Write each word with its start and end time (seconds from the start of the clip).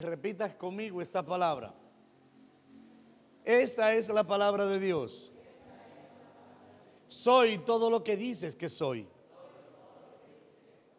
Repitas 0.00 0.54
conmigo 0.54 1.02
esta 1.02 1.26
palabra. 1.26 1.74
Esta 3.44 3.94
es 3.94 4.08
la 4.08 4.22
palabra 4.22 4.64
de 4.66 4.78
Dios. 4.78 5.32
Soy 7.08 7.58
todo 7.58 7.90
lo 7.90 8.04
que 8.04 8.16
dices 8.16 8.54
que 8.54 8.68
soy. 8.68 9.08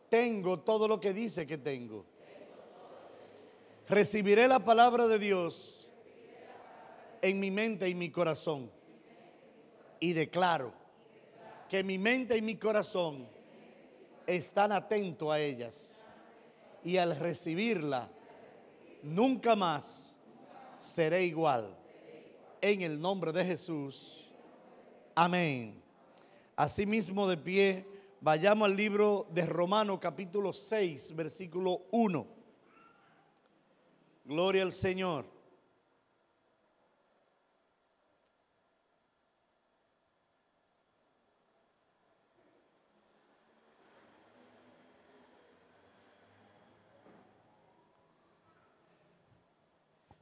Tengo 0.10 0.60
todo 0.60 0.86
lo 0.86 1.00
que 1.00 1.14
dice 1.14 1.48
que 1.48 1.58
tengo. 1.58 2.06
Recibiré 3.88 4.50
la 4.50 4.60
palabra 4.60 5.08
de 5.08 5.18
Dios 5.18 5.90
en 7.22 7.40
mi 7.40 7.52
mente 7.52 7.88
y 7.88 7.96
mi 7.96 8.12
corazón. 8.12 8.70
Y 10.02 10.12
declaro 10.12 10.74
que 11.70 11.86
mi 11.86 11.98
mente 11.98 12.36
y 12.36 12.42
mi 12.42 12.58
corazón 12.58 13.30
están 14.28 14.74
atentos 14.74 15.32
a 15.32 15.40
ellas. 15.40 15.88
Y 16.84 16.98
al 16.98 17.16
recibirla, 17.18 18.10
nunca 19.02 19.56
más 19.56 20.16
seré 20.80 21.24
igual. 21.24 21.76
En 22.62 22.82
el 22.82 23.00
nombre 23.00 23.32
de 23.32 23.46
Jesús. 23.46 24.30
Amén. 25.16 25.82
Asimismo 26.56 27.28
de 27.28 27.38
pie, 27.38 27.86
vayamos 28.22 28.70
al 28.70 28.76
libro 28.76 29.28
de 29.32 29.46
Romano 29.46 30.00
capítulo 30.00 30.52
6, 30.52 31.16
versículo 31.16 31.84
1. 31.92 32.28
Gloria 34.26 34.64
al 34.64 34.74
Señor. 34.74 35.39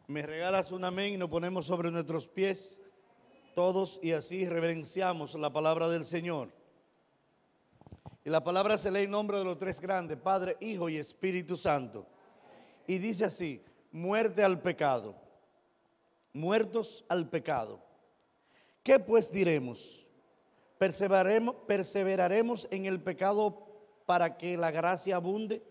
Me 0.08 0.22
regalas 0.22 0.72
un 0.72 0.86
amén 0.86 1.16
y 1.16 1.18
nos 1.18 1.30
ponemos 1.30 1.66
sobre 1.66 1.92
nuestros 1.92 2.30
pies 2.30 2.82
todos 3.54 4.00
y 4.02 4.14
así 4.14 4.48
reverenciamos 4.48 5.34
la 5.36 5.52
palabra 5.52 5.90
del 5.90 6.06
Señor. 6.06 6.50
Y 8.24 8.30
la 8.30 8.42
palabra 8.42 8.78
se 8.78 8.90
lee 8.90 9.04
en 9.04 9.12
nombre 9.12 9.38
de 9.38 9.44
los 9.44 9.58
tres 9.58 9.82
grandes, 9.82 10.18
Padre, 10.18 10.56
Hijo 10.62 10.88
y 10.88 10.96
Espíritu 10.96 11.58
Santo. 11.58 12.06
Y 12.88 13.00
dice 13.00 13.26
así, 13.26 13.62
muerte 13.92 14.46
al 14.46 14.62
pecado, 14.62 15.14
muertos 16.32 17.04
al 17.10 17.28
pecado. 17.28 17.82
¿Qué 18.84 19.00
pues 19.00 19.30
diremos? 19.30 20.06
¿Perseveraremos, 20.78 21.56
perseveraremos 21.68 22.66
en 22.72 22.86
el 22.86 23.02
pecado 23.02 23.68
para 24.06 24.38
que 24.38 24.56
la 24.56 24.72
gracia 24.72 25.18
abunde? 25.18 25.62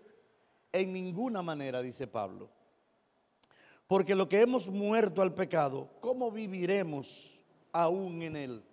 En 0.72 0.92
ninguna 0.92 1.40
manera, 1.40 1.80
dice 1.80 2.06
Pablo. 2.06 2.50
Porque 3.86 4.14
lo 4.14 4.28
que 4.28 4.40
hemos 4.40 4.68
muerto 4.68 5.22
al 5.22 5.34
pecado, 5.34 5.88
¿cómo 6.00 6.30
viviremos 6.30 7.40
aún 7.72 8.22
en 8.22 8.36
él? 8.36 8.64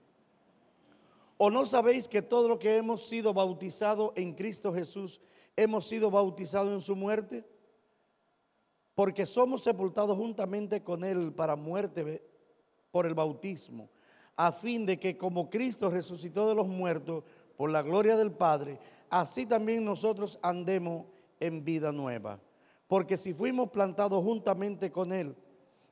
¿O 1.38 1.52
no 1.52 1.66
sabéis 1.66 2.08
que 2.08 2.22
todo 2.22 2.48
lo 2.48 2.58
que 2.58 2.78
hemos 2.78 3.08
sido 3.08 3.34
bautizado 3.34 4.14
en 4.16 4.34
Cristo 4.34 4.74
Jesús, 4.74 5.22
hemos 5.56 5.88
sido 5.88 6.10
bautizados 6.10 6.72
en 6.72 6.82
su 6.82 6.96
muerte? 6.96 7.46
Porque 8.96 9.26
somos 9.26 9.64
sepultados 9.64 10.18
juntamente 10.18 10.84
con 10.84 11.04
él 11.04 11.34
para 11.34 11.56
muerte 11.56 12.24
por 12.92 13.06
el 13.06 13.14
bautismo, 13.14 13.90
a 14.36 14.52
fin 14.52 14.86
de 14.86 15.00
que 15.00 15.18
como 15.18 15.50
Cristo 15.50 15.90
resucitó 15.90 16.48
de 16.48 16.56
los 16.56 16.68
muertos 16.68 17.24
por 17.58 17.70
la 17.70 17.82
gloria 17.82 18.16
del 18.18 18.32
Padre, 18.32 18.80
así 19.10 19.46
también 19.46 19.84
nosotros 19.84 20.40
andemos 20.42 21.06
en 21.40 21.64
vida 21.64 21.92
nueva. 21.92 22.40
Porque 22.94 23.18
si 23.18 23.34
fuimos 23.34 23.72
plantados 23.72 24.24
juntamente 24.24 24.92
con 24.92 25.12
Él 25.12 25.36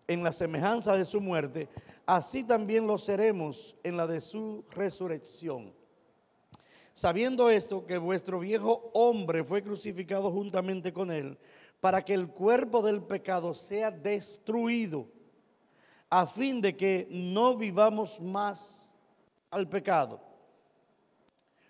en 0.08 0.24
la 0.24 0.32
semejanza 0.32 0.96
de 0.96 1.04
su 1.04 1.20
muerte, 1.20 1.68
así 2.06 2.44
también 2.44 2.86
lo 2.86 3.00
seremos 3.00 3.76
en 3.82 3.98
la 3.98 4.06
de 4.06 4.22
su 4.22 4.64
resurrección. 4.70 5.74
Sabiendo 6.94 7.50
esto, 7.50 7.88
que 7.88 7.98
vuestro 7.98 8.38
viejo 8.38 8.92
hombre 8.94 9.44
fue 9.44 9.64
crucificado 9.64 10.30
juntamente 10.30 10.94
con 10.94 11.10
Él, 11.10 11.40
para 11.80 12.06
que 12.06 12.14
el 12.14 12.28
cuerpo 12.28 12.84
del 12.84 13.02
pecado 13.02 13.56
sea 13.56 13.90
destruido, 13.90 15.08
a 16.08 16.28
fin 16.28 16.62
de 16.62 16.78
que 16.78 17.08
no 17.10 17.58
vivamos 17.58 18.22
más 18.22 18.92
al 19.50 19.68
pecado. 19.68 20.22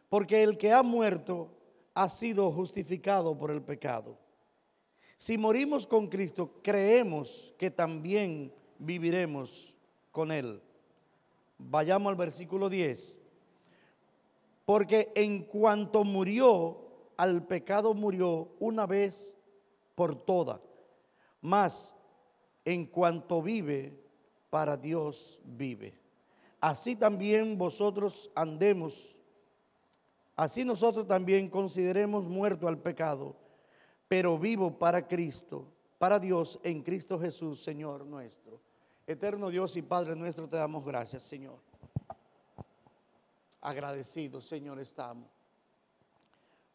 Porque 0.09 0.43
el 0.43 0.57
que 0.57 0.73
ha 0.73 0.83
muerto 0.83 1.47
ha 1.93 2.09
sido 2.09 2.51
justificado 2.51 3.37
por 3.37 3.49
el 3.49 3.61
pecado. 3.61 4.17
Si 5.21 5.37
morimos 5.37 5.85
con 5.85 6.07
Cristo, 6.07 6.49
creemos 6.63 7.53
que 7.59 7.69
también 7.69 8.51
viviremos 8.79 9.71
con 10.11 10.31
Él. 10.31 10.59
Vayamos 11.59 12.09
al 12.09 12.15
versículo 12.15 12.71
10. 12.71 13.21
Porque 14.65 15.11
en 15.13 15.43
cuanto 15.43 16.03
murió, 16.03 16.87
al 17.17 17.45
pecado 17.45 17.93
murió 17.93 18.47
una 18.59 18.87
vez 18.87 19.37
por 19.93 20.15
todas. 20.15 20.59
Mas 21.39 21.95
en 22.65 22.87
cuanto 22.87 23.43
vive, 23.43 23.95
para 24.49 24.75
Dios 24.75 25.39
vive. 25.45 25.93
Así 26.59 26.95
también 26.95 27.59
vosotros 27.59 28.31
andemos, 28.33 29.15
así 30.35 30.65
nosotros 30.65 31.05
también 31.05 31.47
consideremos 31.47 32.23
muerto 32.23 32.67
al 32.67 32.79
pecado 32.79 33.35
pero 34.11 34.37
vivo 34.37 34.77
para 34.77 35.07
Cristo, 35.07 35.65
para 35.97 36.19
Dios 36.19 36.59
en 36.63 36.83
Cristo 36.83 37.17
Jesús, 37.17 37.63
Señor 37.63 38.05
nuestro. 38.05 38.59
Eterno 39.07 39.49
Dios 39.49 39.77
y 39.77 39.81
Padre 39.81 40.17
nuestro, 40.17 40.49
te 40.49 40.57
damos 40.57 40.83
gracias, 40.83 41.23
Señor. 41.23 41.57
Agradecidos, 43.61 44.45
Señor, 44.45 44.81
estamos 44.81 45.29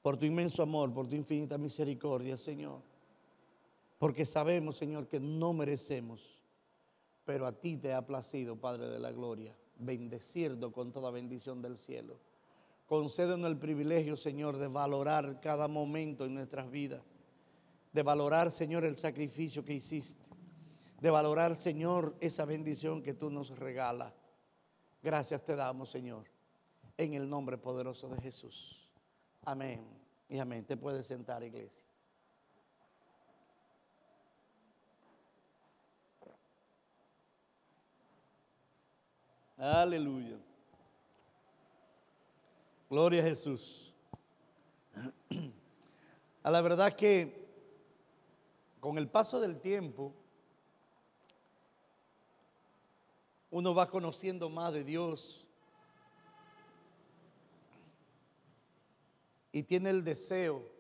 por 0.01 0.17
tu 0.17 0.25
inmenso 0.25 0.63
amor, 0.63 0.95
por 0.95 1.09
tu 1.09 1.15
infinita 1.15 1.59
misericordia, 1.59 2.39
Señor. 2.39 2.81
Porque 3.99 4.25
sabemos, 4.25 4.79
Señor, 4.79 5.07
que 5.07 5.21
no 5.21 5.53
merecemos, 5.53 6.39
pero 7.27 7.47
a 7.47 7.53
ti 7.53 7.77
te 7.77 7.93
ha 7.93 8.07
placido, 8.07 8.57
Padre 8.57 8.87
de 8.87 8.99
la 8.99 9.13
Gloria, 9.13 9.55
bendecirlo 9.79 10.73
con 10.73 10.91
toda 10.91 11.11
bendición 11.11 11.61
del 11.61 11.77
cielo. 11.77 12.17
Concédenos 12.87 13.51
el 13.51 13.59
privilegio, 13.59 14.17
Señor, 14.17 14.57
de 14.57 14.69
valorar 14.69 15.39
cada 15.43 15.69
momento 15.69 16.25
en 16.25 16.33
nuestras 16.33 16.71
vidas 16.71 17.03
de 17.97 18.03
valorar, 18.03 18.51
Señor, 18.51 18.85
el 18.85 18.99
sacrificio 18.99 19.65
que 19.65 19.73
hiciste, 19.73 20.23
de 21.01 21.09
valorar, 21.09 21.57
Señor, 21.57 22.15
esa 22.21 22.45
bendición 22.45 23.03
que 23.03 23.15
tú 23.15 23.31
nos 23.31 23.59
regalas. 23.59 24.13
Gracias 25.03 25.43
te 25.43 25.57
damos, 25.57 25.89
Señor, 25.89 26.27
en 26.99 27.15
el 27.15 27.27
nombre 27.27 27.57
poderoso 27.57 28.07
de 28.11 28.21
Jesús. 28.21 28.93
Amén 29.47 29.83
y 30.29 30.39
amén. 30.39 30.67
Te 30.67 30.77
puedes 30.77 31.07
sentar, 31.07 31.43
iglesia. 31.43 31.83
Aleluya. 39.57 40.37
Gloria 42.91 43.23
a 43.23 43.25
Jesús. 43.25 43.95
A 46.43 46.51
la 46.51 46.61
verdad 46.61 46.95
que 46.95 47.46
con 48.81 48.99
el 48.99 49.09
paso 49.09 49.41
del 49.41 49.61
tiempo, 49.61 50.15
uno 53.51 53.75
va 53.75 53.89
conociendo 53.89 54.49
más 54.49 54.73
de 54.73 54.85
Dios 54.85 55.47
y 59.53 59.63
tiene 59.63 59.91
el 59.91 60.05
deseo 60.05 60.71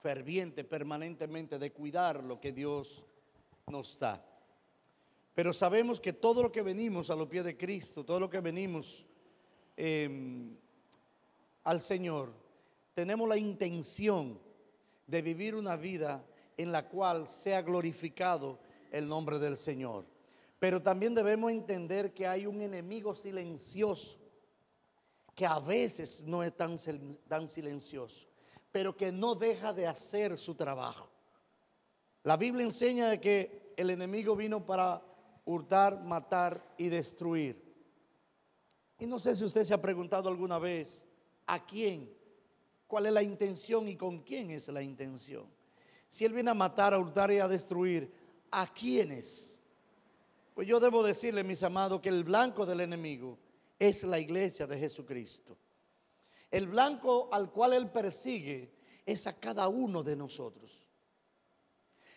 ferviente 0.00 0.64
permanentemente 0.64 1.58
de 1.58 1.72
cuidar 1.72 2.24
lo 2.24 2.40
que 2.40 2.52
Dios 2.52 3.04
nos 3.68 3.98
da. 3.98 4.24
Pero 5.34 5.52
sabemos 5.52 6.00
que 6.00 6.12
todo 6.12 6.42
lo 6.42 6.50
que 6.50 6.62
venimos 6.62 7.10
a 7.10 7.14
los 7.14 7.28
pies 7.28 7.44
de 7.44 7.56
Cristo, 7.56 8.04
todo 8.04 8.18
lo 8.18 8.28
que 8.28 8.40
venimos 8.40 9.06
em, 9.76 10.56
al 11.62 11.80
Señor, 11.80 12.32
tenemos 12.94 13.28
la 13.28 13.36
intención 13.36 14.40
de 15.06 15.22
vivir 15.22 15.54
una 15.54 15.76
vida 15.76 16.24
en 16.60 16.72
la 16.72 16.86
cual 16.86 17.26
sea 17.26 17.62
glorificado 17.62 18.58
el 18.90 19.08
nombre 19.08 19.38
del 19.38 19.56
Señor. 19.56 20.04
Pero 20.58 20.82
también 20.82 21.14
debemos 21.14 21.50
entender 21.52 22.12
que 22.12 22.26
hay 22.26 22.44
un 22.44 22.60
enemigo 22.60 23.14
silencioso, 23.14 24.18
que 25.34 25.46
a 25.46 25.58
veces 25.58 26.22
no 26.26 26.42
es 26.42 26.54
tan, 26.54 26.76
tan 27.26 27.48
silencioso, 27.48 28.28
pero 28.70 28.94
que 28.94 29.10
no 29.10 29.34
deja 29.34 29.72
de 29.72 29.86
hacer 29.86 30.36
su 30.36 30.54
trabajo. 30.54 31.08
La 32.24 32.36
Biblia 32.36 32.66
enseña 32.66 33.08
de 33.08 33.18
que 33.18 33.72
el 33.78 33.88
enemigo 33.88 34.36
vino 34.36 34.66
para 34.66 35.02
hurtar, 35.46 36.02
matar 36.02 36.62
y 36.76 36.90
destruir. 36.90 37.74
Y 38.98 39.06
no 39.06 39.18
sé 39.18 39.34
si 39.34 39.44
usted 39.44 39.64
se 39.64 39.72
ha 39.72 39.80
preguntado 39.80 40.28
alguna 40.28 40.58
vez, 40.58 41.06
¿a 41.46 41.64
quién? 41.64 42.14
¿Cuál 42.86 43.06
es 43.06 43.12
la 43.14 43.22
intención 43.22 43.88
y 43.88 43.96
con 43.96 44.18
quién 44.18 44.50
es 44.50 44.68
la 44.68 44.82
intención? 44.82 45.59
Si 46.10 46.26
Él 46.26 46.34
viene 46.34 46.50
a 46.50 46.54
matar, 46.54 46.92
a 46.92 46.98
hurtar 46.98 47.30
y 47.32 47.38
a 47.38 47.48
destruir, 47.48 48.12
¿A 48.50 48.66
quiénes? 48.72 49.60
Pues 50.54 50.66
yo 50.66 50.80
debo 50.80 51.02
decirle, 51.02 51.44
mis 51.44 51.62
amados, 51.62 52.00
que 52.00 52.08
el 52.08 52.24
blanco 52.24 52.66
del 52.66 52.80
enemigo 52.80 53.38
es 53.78 54.02
la 54.04 54.18
iglesia 54.18 54.66
de 54.66 54.78
Jesucristo. 54.78 55.56
El 56.50 56.66
blanco 56.66 57.28
al 57.32 57.50
cual 57.50 57.74
él 57.74 57.88
persigue 57.88 58.72
es 59.06 59.26
a 59.26 59.38
cada 59.38 59.68
uno 59.68 60.02
de 60.02 60.16
nosotros. 60.16 60.72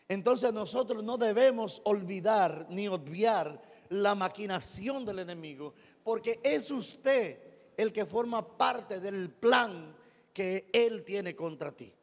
Entonces 0.10 0.51
nosotros 0.51 1.04
no 1.04 1.18
debemos 1.18 1.81
olvidar 1.86 2.68
ni 2.69 2.88
obviar 2.88 3.62
la 3.90 4.16
maquinación 4.16 5.06
del 5.06 5.19
enemigo, 5.19 5.74
porque 6.04 6.40
es 6.44 6.72
usted 6.72 7.40
el 7.78 7.94
que 7.94 8.06
forma 8.06 8.57
parte 8.57 9.00
del 9.00 9.30
plan 9.30 9.95
que 10.34 10.68
él 10.74 11.04
tiene 11.04 11.36
contra 11.36 11.72
ti. 11.72 11.94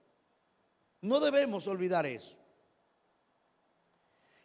No 1.02 1.20
debemos 1.20 1.66
olvidar 1.66 2.06
eso. 2.06 2.36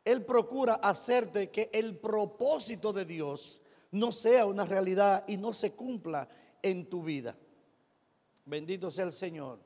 Él 0.04 0.24
procura 0.24 0.76
hacerte 0.76 1.50
que 1.50 1.70
el 1.74 1.98
propósito 1.98 2.94
de 2.94 3.06
Dios 3.06 3.60
no 3.92 4.12
sea 4.12 4.46
una 4.46 4.66
realidad 4.66 5.26
y 5.28 5.38
no 5.38 5.52
se 5.54 5.72
cumpla 5.72 6.30
en 6.62 6.88
tu 6.90 7.04
vida. 7.04 7.36
Bendito 8.46 8.92
sea 8.92 9.06
el 9.06 9.14
Señor. 9.14 9.60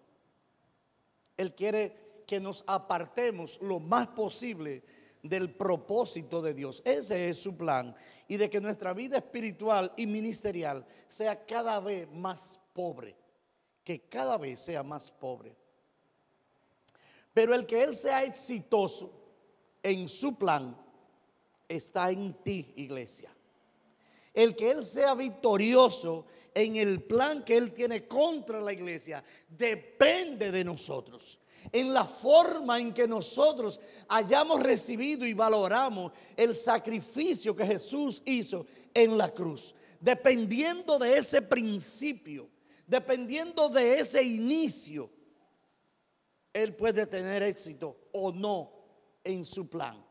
Él 1.35 1.53
quiere 1.53 2.23
que 2.25 2.39
nos 2.39 2.63
apartemos 2.67 3.59
lo 3.61 3.79
más 3.79 4.07
posible 4.07 4.83
del 5.21 5.53
propósito 5.53 6.41
de 6.41 6.53
Dios. 6.53 6.81
Ese 6.85 7.29
es 7.29 7.37
su 7.37 7.57
plan. 7.57 7.95
Y 8.27 8.37
de 8.37 8.49
que 8.49 8.61
nuestra 8.61 8.93
vida 8.93 9.17
espiritual 9.17 9.91
y 9.97 10.07
ministerial 10.07 10.85
sea 11.07 11.45
cada 11.45 11.79
vez 11.79 12.09
más 12.11 12.59
pobre. 12.73 13.15
Que 13.83 14.01
cada 14.01 14.37
vez 14.37 14.59
sea 14.59 14.83
más 14.83 15.11
pobre. 15.11 15.55
Pero 17.39 17.55
el 17.55 17.65
que 17.65 17.81
Él 17.81 17.95
sea 17.95 18.25
exitoso 18.25 19.09
en 19.81 20.09
su 20.09 20.35
plan 20.35 20.75
está 21.69 22.11
en 22.11 22.33
ti, 22.43 22.73
iglesia. 22.75 23.33
El 24.33 24.57
que 24.57 24.69
Él 24.69 24.83
sea 24.83 25.13
victorioso 25.13 26.25
en 26.53 26.75
el 26.75 27.01
plan 27.01 27.45
que 27.45 27.55
Él 27.55 27.71
tiene 27.71 28.09
contra 28.09 28.59
la 28.59 28.73
iglesia 28.73 29.23
depende 29.47 30.51
de 30.51 30.65
nosotros. 30.65 31.39
En 31.71 31.93
la 31.93 32.03
forma 32.03 32.77
en 32.77 32.93
que 32.93 33.07
nosotros 33.07 33.79
hayamos 34.09 34.61
recibido 34.61 35.25
y 35.25 35.33
valoramos 35.33 36.11
el 36.35 36.57
sacrificio 36.57 37.55
que 37.55 37.65
Jesús 37.65 38.21
hizo 38.25 38.65
en 38.93 39.17
la 39.17 39.33
cruz. 39.33 39.73
Dependiendo 40.01 40.99
de 40.99 41.17
ese 41.17 41.41
principio, 41.41 42.49
dependiendo 42.85 43.69
de 43.69 44.01
ese 44.01 44.21
inicio, 44.21 45.09
Él 46.53 46.75
puede 46.75 47.05
tener 47.05 47.43
éxito 47.43 48.09
o 48.11 48.31
no 48.31 48.71
en 49.23 49.45
su 49.45 49.69
plan. 49.69 50.03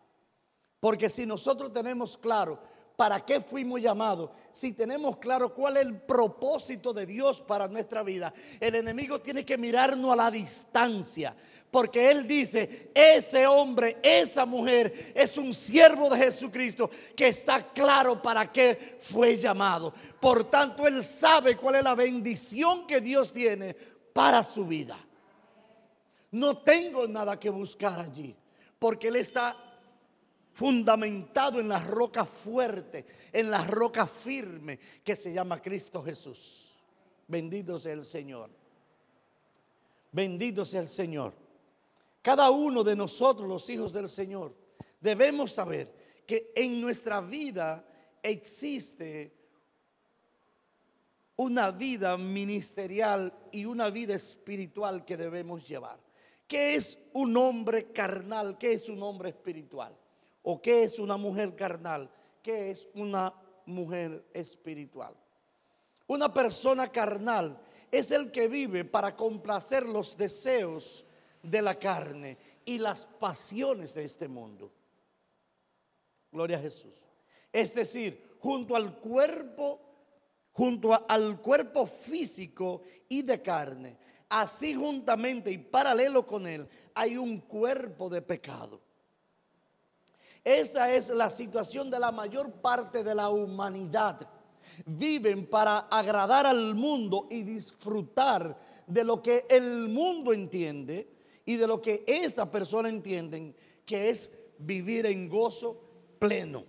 Porque 0.81 1.08
si 1.08 1.26
nosotros 1.26 1.73
tenemos 1.73 2.17
claro 2.17 2.61
para 2.96 3.25
qué 3.25 3.40
fuimos 3.40 3.81
llamados, 3.81 4.31
si 4.52 4.73
tenemos 4.73 5.19
claro 5.19 5.55
cuál 5.55 5.76
es 5.76 5.85
el 5.85 6.00
propósito 6.00 6.93
de 6.93 7.06
Dios 7.06 7.40
para 7.40 7.69
nuestra 7.69 8.02
vida, 8.02 8.32
el 8.61 8.75
enemigo 8.75 9.20
tiene 9.20 9.44
que 9.44 9.58
mirarnos 9.58 10.12
a 10.12 10.17
la 10.17 10.31
distancia. 10.31 11.35
Porque 11.70 12.11
Él 12.11 12.26
dice, 12.26 12.91
ese 12.94 13.46
hombre, 13.46 13.99
esa 14.02 14.46
mujer 14.46 15.12
es 15.14 15.37
un 15.37 15.52
siervo 15.52 16.08
de 16.08 16.19
Jesucristo 16.19 16.91
que 17.14 17.29
está 17.29 17.73
claro 17.73 18.23
para 18.23 18.50
qué 18.50 18.99
fue 19.00 19.37
llamado. 19.37 19.93
Por 20.20 20.44
tanto, 20.44 20.87
Él 20.87 21.05
sabe 21.05 21.56
cuál 21.56 21.76
es 21.76 21.84
la 21.84 21.94
bendición 21.94 22.87
que 22.87 23.00
Dios 23.00 23.32
tiene 23.32 23.75
para 24.14 24.43
su 24.43 24.67
vida. 24.67 24.99
No 26.30 26.58
tengo 26.58 27.06
nada 27.06 27.38
que 27.38 27.50
buscar 27.50 27.98
allí, 28.00 28.36
porque 28.78 29.08
Él 29.08 29.16
está 29.16 29.56
fundamentado 30.52 31.60
en 31.60 31.69
la 31.69 31.78
roca 31.78 32.25
fuerte, 32.25 33.06
en 33.32 33.50
la 33.50 33.64
roca 33.64 34.06
firme 34.06 34.78
que 35.04 35.14
se 35.14 35.32
llama 35.32 35.62
Cristo 35.62 36.02
Jesús. 36.02 36.75
Bendito 37.26 37.78
sea 37.78 37.92
el 37.92 38.04
Señor. 38.04 38.50
Bendito 40.10 40.64
sea 40.64 40.80
el 40.80 40.88
Señor. 40.88 41.32
Cada 42.22 42.50
uno 42.50 42.82
de 42.82 42.96
nosotros, 42.96 43.48
los 43.48 43.69
hijos 43.70 43.92
del 43.92 44.08
Señor, 44.08 44.54
debemos 45.00 45.52
saber 45.52 45.94
que 46.26 46.52
en 46.54 46.81
nuestra 46.81 47.20
vida 47.20 47.86
existe 48.22 49.32
una 51.36 51.70
vida 51.70 52.19
ministerial 52.19 53.32
y 53.52 53.64
una 53.64 53.90
vida 53.90 54.14
espiritual 54.14 55.04
que 55.04 55.16
debemos 55.16 55.66
llevar. 55.66 56.07
¿Qué 56.48 56.74
es 56.74 56.98
un 57.12 57.36
hombre 57.36 57.92
carnal? 57.92 58.56
¿Qué 58.56 58.72
es 58.72 58.88
un 58.88 59.02
hombre 59.02 59.28
espiritual? 59.28 59.94
¿O 60.42 60.62
qué 60.62 60.82
es 60.84 60.98
una 60.98 61.18
mujer 61.18 61.54
carnal? 61.54 62.10
¿Qué 62.42 62.70
es 62.70 62.88
una 62.94 63.34
mujer 63.66 64.24
espiritual? 64.32 65.14
Una 66.06 66.32
persona 66.32 66.90
carnal 66.90 67.60
es 67.92 68.10
el 68.12 68.30
que 68.30 68.48
vive 68.48 68.86
para 68.86 69.14
complacer 69.14 69.86
los 69.86 70.16
deseos 70.16 71.04
de 71.42 71.60
la 71.60 71.78
carne 71.78 72.38
y 72.64 72.78
las 72.78 73.04
pasiones 73.04 73.92
de 73.92 74.04
este 74.04 74.26
mundo. 74.26 74.72
Gloria 76.32 76.56
a 76.56 76.60
Jesús. 76.60 76.94
Es 77.52 77.74
decir, 77.74 78.36
junto 78.40 78.74
al 78.74 78.96
cuerpo, 78.98 79.80
junto 80.52 81.04
al 81.08 81.42
cuerpo 81.42 81.86
físico 81.86 82.82
y 83.06 83.20
de 83.20 83.42
carne, 83.42 83.98
así 84.28 84.75
juntamente 84.75 85.50
y 85.50 85.58
paralelo 85.58 86.26
con 86.26 86.46
él, 86.46 86.69
hay 86.94 87.16
un 87.16 87.40
cuerpo 87.40 88.08
de 88.08 88.22
pecado. 88.22 88.80
Esa 90.44 90.94
es 90.94 91.10
la 91.10 91.30
situación 91.30 91.90
de 91.90 91.98
la 91.98 92.10
mayor 92.10 92.52
parte 92.52 93.04
de 93.04 93.14
la 93.14 93.28
humanidad. 93.28 94.28
Viven 94.86 95.46
para 95.46 95.78
agradar 95.78 96.46
al 96.46 96.75
mundo 96.75 97.26
y 97.30 97.42
disfrutar 97.42 98.58
de 98.86 99.04
lo 99.04 99.22
que 99.22 99.46
el 99.50 99.88
mundo 99.88 100.32
entiende 100.32 101.08
y 101.44 101.56
de 101.56 101.66
lo 101.66 101.82
que 101.82 102.04
esta 102.06 102.50
persona 102.50 102.88
entienden, 102.88 103.54
que 103.84 104.08
es 104.08 104.31
vivir 104.58 105.06
en 105.06 105.28
gozo 105.28 105.81
pleno. 106.19 106.64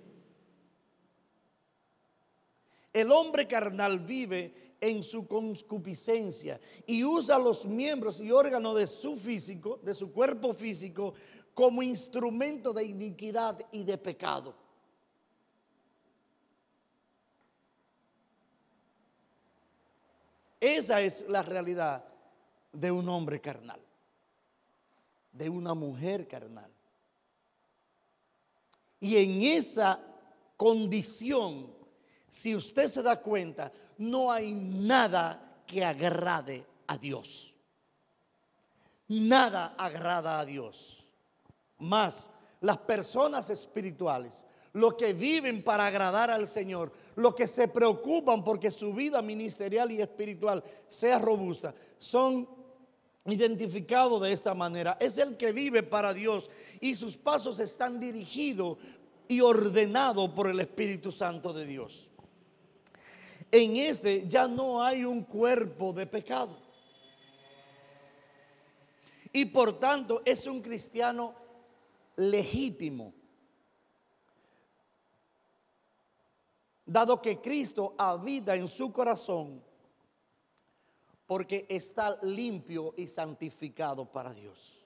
El 2.92 3.12
hombre 3.12 3.48
carnal 3.48 4.00
vive 4.00 4.54
en 4.82 5.04
su 5.04 5.28
concupiscencia 5.28 6.60
y 6.86 7.04
usa 7.04 7.38
los 7.38 7.66
miembros 7.66 8.22
y 8.22 8.32
órganos 8.32 8.76
de 8.76 8.88
su 8.88 9.16
físico, 9.18 9.80
de 9.84 9.94
su 9.94 10.12
cuerpo 10.12 10.54
físico, 10.54 11.14
como 11.54 11.84
instrumento 11.84 12.72
de 12.72 12.86
iniquidad 12.86 13.60
y 13.72 13.84
de 13.84 13.98
pecado. 13.98 14.56
Esa 20.60 21.02
es 21.02 21.28
la 21.28 21.42
realidad 21.42 22.04
de 22.74 22.92
un 22.92 23.08
hombre 23.08 23.40
carnal, 23.40 23.80
de 25.32 25.50
una 25.50 25.74
mujer 25.74 26.28
carnal. 26.28 26.72
Y 29.00 29.16
en 29.16 29.42
esa 29.42 30.00
condición, 30.58 31.74
si 32.30 32.56
usted 32.56 32.90
se 32.90 33.02
da 33.02 33.22
cuenta, 33.22 33.72
no 34.00 34.32
hay 34.32 34.54
nada 34.56 35.62
que 35.68 35.84
agrade 35.84 36.66
a 36.88 36.98
Dios. 36.98 37.54
Nada 39.08 39.76
agrada 39.78 40.40
a 40.40 40.46
Dios. 40.46 41.04
Más 41.80 42.30
las 42.62 42.78
personas 42.78 43.50
espirituales, 43.50 44.46
los 44.74 44.96
que 44.96 45.14
viven 45.14 45.64
para 45.64 45.88
agradar 45.88 46.32
al 46.32 46.48
Señor, 46.48 46.92
los 47.16 47.36
que 47.36 47.46
se 47.46 47.68
preocupan 47.68 48.44
porque 48.44 48.72
su 48.72 48.94
vida 48.94 49.22
ministerial 49.22 49.92
y 49.92 50.02
espiritual 50.02 50.64
sea 50.88 51.20
robusta, 51.20 51.76
son 51.98 52.48
identificados 53.26 54.22
de 54.22 54.32
esta 54.32 54.54
manera. 54.54 54.98
Es 55.00 55.18
el 55.18 55.36
que 55.36 55.52
vive 55.52 55.84
para 55.84 56.14
Dios 56.14 56.50
y 56.80 56.96
sus 56.96 57.18
pasos 57.18 57.60
están 57.60 58.00
dirigidos 58.00 58.78
y 59.28 59.42
ordenados 59.42 60.30
por 60.30 60.48
el 60.48 60.60
Espíritu 60.62 61.12
Santo 61.12 61.52
de 61.52 61.66
Dios. 61.66 62.10
En 63.52 63.78
este 63.78 64.28
ya 64.28 64.48
no 64.48 64.82
hay 64.82 65.04
un 65.04 65.24
cuerpo 65.24 65.92
de 65.94 66.06
pecado. 66.06 66.58
Y 69.32 69.46
por 69.46 69.80
tanto 69.80 70.22
es 70.26 70.46
un 70.48 70.62
cristiano 70.62 71.36
legítimo. 72.16 73.14
Dado 76.86 77.22
que 77.22 77.40
Cristo 77.40 77.94
habita 77.98 78.56
en 78.56 78.68
su 78.68 78.92
corazón, 78.92 79.64
porque 81.28 81.68
está 81.70 82.18
limpio 82.24 82.96
y 82.98 83.08
santificado 83.08 84.06
para 84.06 84.34
Dios. 84.34 84.80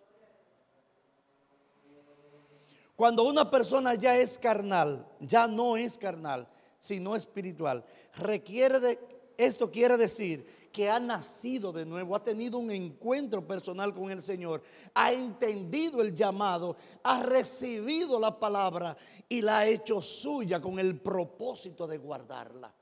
Cuando 2.98 3.24
una 3.24 3.50
persona 3.50 3.96
ya 3.96 4.18
es 4.18 4.38
carnal, 4.38 5.08
ya 5.22 5.48
no 5.48 5.78
es 5.78 5.98
carnal, 5.98 6.48
sino 6.80 7.16
espiritual, 7.16 7.86
requiere 8.16 8.80
de, 8.80 9.00
esto 9.38 9.72
quiere 9.72 9.98
decir 9.98 10.46
que 10.72 10.90
ha 10.90 11.00
nacido 11.00 11.72
de 11.72 11.86
nuevo, 11.86 12.16
ha 12.16 12.24
tenido 12.24 12.58
un 12.58 12.72
encuentro 12.72 13.46
personal 13.46 13.94
con 13.94 14.10
el 14.10 14.24
Señor, 14.24 14.64
ha 14.96 15.14
entendido 15.14 16.02
el 16.02 16.16
llamado, 16.16 16.76
ha 17.04 17.22
recibido 17.22 18.20
la 18.20 18.40
palabra 18.40 18.98
y 19.30 19.42
la 19.42 19.60
ha 19.60 19.68
hecho 19.68 20.02
suya 20.02 20.60
con 20.60 20.80
el 20.80 21.00
propósito 21.00 21.86
de 21.86 22.00
guardarla. 22.00 22.74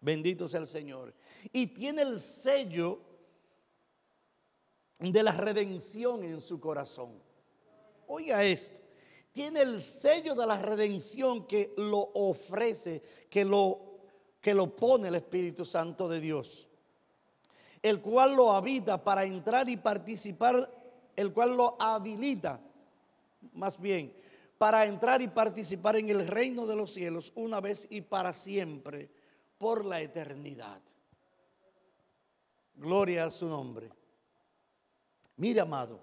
Bendito 0.00 0.46
sea 0.46 0.60
el 0.60 0.66
Señor. 0.66 1.14
Y 1.52 1.68
tiene 1.68 2.02
el 2.02 2.20
sello 2.20 3.00
de 4.98 5.22
la 5.22 5.32
redención 5.32 6.22
en 6.24 6.40
su 6.40 6.60
corazón. 6.60 7.12
Oiga 8.06 8.44
esto. 8.44 8.81
Tiene 9.32 9.62
el 9.62 9.80
sello 9.80 10.34
de 10.34 10.46
la 10.46 10.60
redención 10.60 11.46
que 11.46 11.72
lo 11.76 12.10
ofrece, 12.14 13.02
que 13.30 13.44
lo 13.44 13.92
que 14.42 14.52
lo 14.52 14.74
pone 14.74 15.08
el 15.08 15.14
Espíritu 15.14 15.64
Santo 15.64 16.08
de 16.08 16.20
Dios, 16.20 16.68
el 17.80 18.02
cual 18.02 18.34
lo 18.34 18.52
habita 18.52 19.02
para 19.02 19.24
entrar 19.24 19.68
y 19.68 19.76
participar, 19.76 20.68
el 21.14 21.32
cual 21.32 21.56
lo 21.56 21.80
habilita, 21.80 22.60
más 23.52 23.80
bien, 23.80 24.12
para 24.58 24.84
entrar 24.84 25.22
y 25.22 25.28
participar 25.28 25.96
en 25.96 26.10
el 26.10 26.26
reino 26.26 26.66
de 26.66 26.74
los 26.74 26.92
cielos 26.92 27.32
una 27.36 27.60
vez 27.60 27.86
y 27.88 28.00
para 28.00 28.32
siempre, 28.32 29.08
por 29.58 29.84
la 29.84 30.00
eternidad. 30.00 30.80
Gloria 32.74 33.26
a 33.26 33.30
su 33.30 33.46
nombre. 33.46 33.90
Mire, 35.36 35.60
amado, 35.60 36.00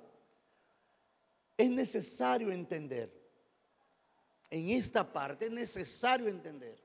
es 1.58 1.70
necesario 1.70 2.52
entender, 2.52 3.12
en 4.50 4.70
esta 4.70 5.12
parte 5.12 5.46
es 5.46 5.52
necesario 5.52 6.28
entender 6.28 6.78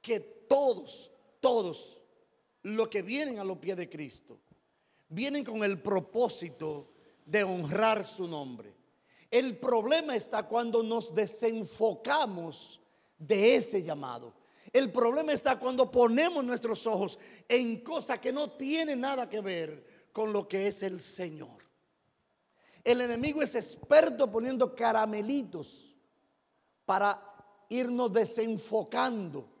que 0.00 0.20
todos, 0.20 1.12
todos 1.40 2.00
los 2.62 2.88
que 2.88 3.02
vienen 3.02 3.38
a 3.38 3.44
los 3.44 3.58
pies 3.58 3.76
de 3.76 3.88
Cristo, 3.88 4.38
vienen 5.08 5.44
con 5.44 5.62
el 5.62 5.80
propósito 5.80 6.92
de 7.24 7.44
honrar 7.44 8.06
su 8.06 8.26
nombre. 8.26 8.74
El 9.30 9.58
problema 9.58 10.16
está 10.16 10.44
cuando 10.44 10.82
nos 10.82 11.14
desenfocamos 11.14 12.80
de 13.18 13.56
ese 13.56 13.82
llamado. 13.82 14.32
El 14.72 14.92
problema 14.92 15.32
está 15.32 15.58
cuando 15.58 15.90
ponemos 15.90 16.44
nuestros 16.44 16.86
ojos 16.86 17.18
en 17.48 17.80
cosas 17.80 18.18
que 18.18 18.32
no 18.32 18.52
tienen 18.52 19.00
nada 19.00 19.28
que 19.28 19.40
ver 19.40 20.08
con 20.12 20.32
lo 20.32 20.48
que 20.48 20.68
es 20.68 20.82
el 20.82 21.00
Señor. 21.00 21.64
El 22.82 23.00
enemigo 23.00 23.42
es 23.42 23.54
experto 23.54 24.30
poniendo 24.30 24.74
caramelitos 24.74 25.85
para 26.86 27.20
irnos 27.68 28.12
desenfocando 28.12 29.56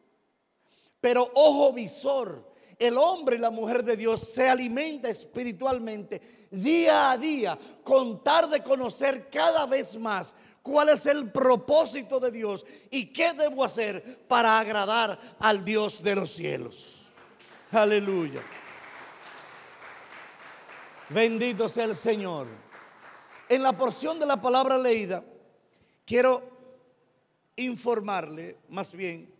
pero 1.06 1.30
ojo 1.34 1.72
visor, 1.72 2.52
el 2.78 2.98
hombre 2.98 3.36
y 3.36 3.38
la 3.38 3.50
mujer 3.50 3.84
de 3.84 3.96
Dios 3.96 4.20
se 4.20 4.48
alimenta 4.48 5.08
espiritualmente 5.08 6.48
día 6.50 7.12
a 7.12 7.16
día 7.16 7.56
con 7.84 8.24
tal 8.24 8.50
de 8.50 8.60
conocer 8.62 9.30
cada 9.30 9.66
vez 9.66 9.96
más 9.96 10.34
cuál 10.62 10.88
es 10.88 11.06
el 11.06 11.30
propósito 11.30 12.18
de 12.18 12.32
Dios 12.32 12.66
y 12.90 13.12
qué 13.12 13.32
debo 13.34 13.62
hacer 13.62 14.26
para 14.26 14.58
agradar 14.58 15.36
al 15.38 15.64
Dios 15.64 16.02
de 16.02 16.16
los 16.16 16.32
cielos. 16.32 17.06
Aleluya. 17.70 18.42
Bendito 21.08 21.68
sea 21.68 21.84
el 21.84 21.94
Señor. 21.94 22.48
En 23.48 23.62
la 23.62 23.74
porción 23.74 24.18
de 24.18 24.26
la 24.26 24.40
palabra 24.40 24.76
leída, 24.76 25.22
quiero 26.04 26.55
informarle 27.56 28.58
más 28.68 28.92
bien 28.92 29.32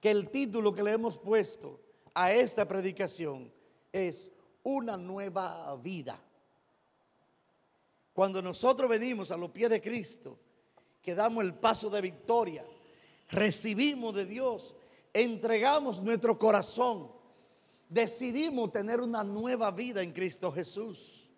que 0.00 0.10
el 0.10 0.30
título 0.30 0.72
que 0.72 0.82
le 0.82 0.92
hemos 0.92 1.18
puesto 1.18 1.80
a 2.14 2.32
esta 2.32 2.66
predicación 2.66 3.50
es 3.92 4.30
una 4.62 4.96
nueva 4.96 5.74
vida. 5.76 6.20
Cuando 8.12 8.42
nosotros 8.42 8.90
venimos 8.90 9.30
a 9.30 9.36
los 9.36 9.50
pies 9.50 9.70
de 9.70 9.80
Cristo, 9.80 10.38
que 11.00 11.14
damos 11.14 11.44
el 11.44 11.54
paso 11.54 11.88
de 11.88 12.00
victoria, 12.00 12.64
recibimos 13.30 14.14
de 14.14 14.26
Dios, 14.26 14.74
entregamos 15.12 16.02
nuestro 16.02 16.38
corazón, 16.38 17.10
decidimos 17.88 18.72
tener 18.72 19.00
una 19.00 19.24
nueva 19.24 19.70
vida 19.70 20.02
en 20.02 20.12
Cristo 20.12 20.52
Jesús. 20.52 21.28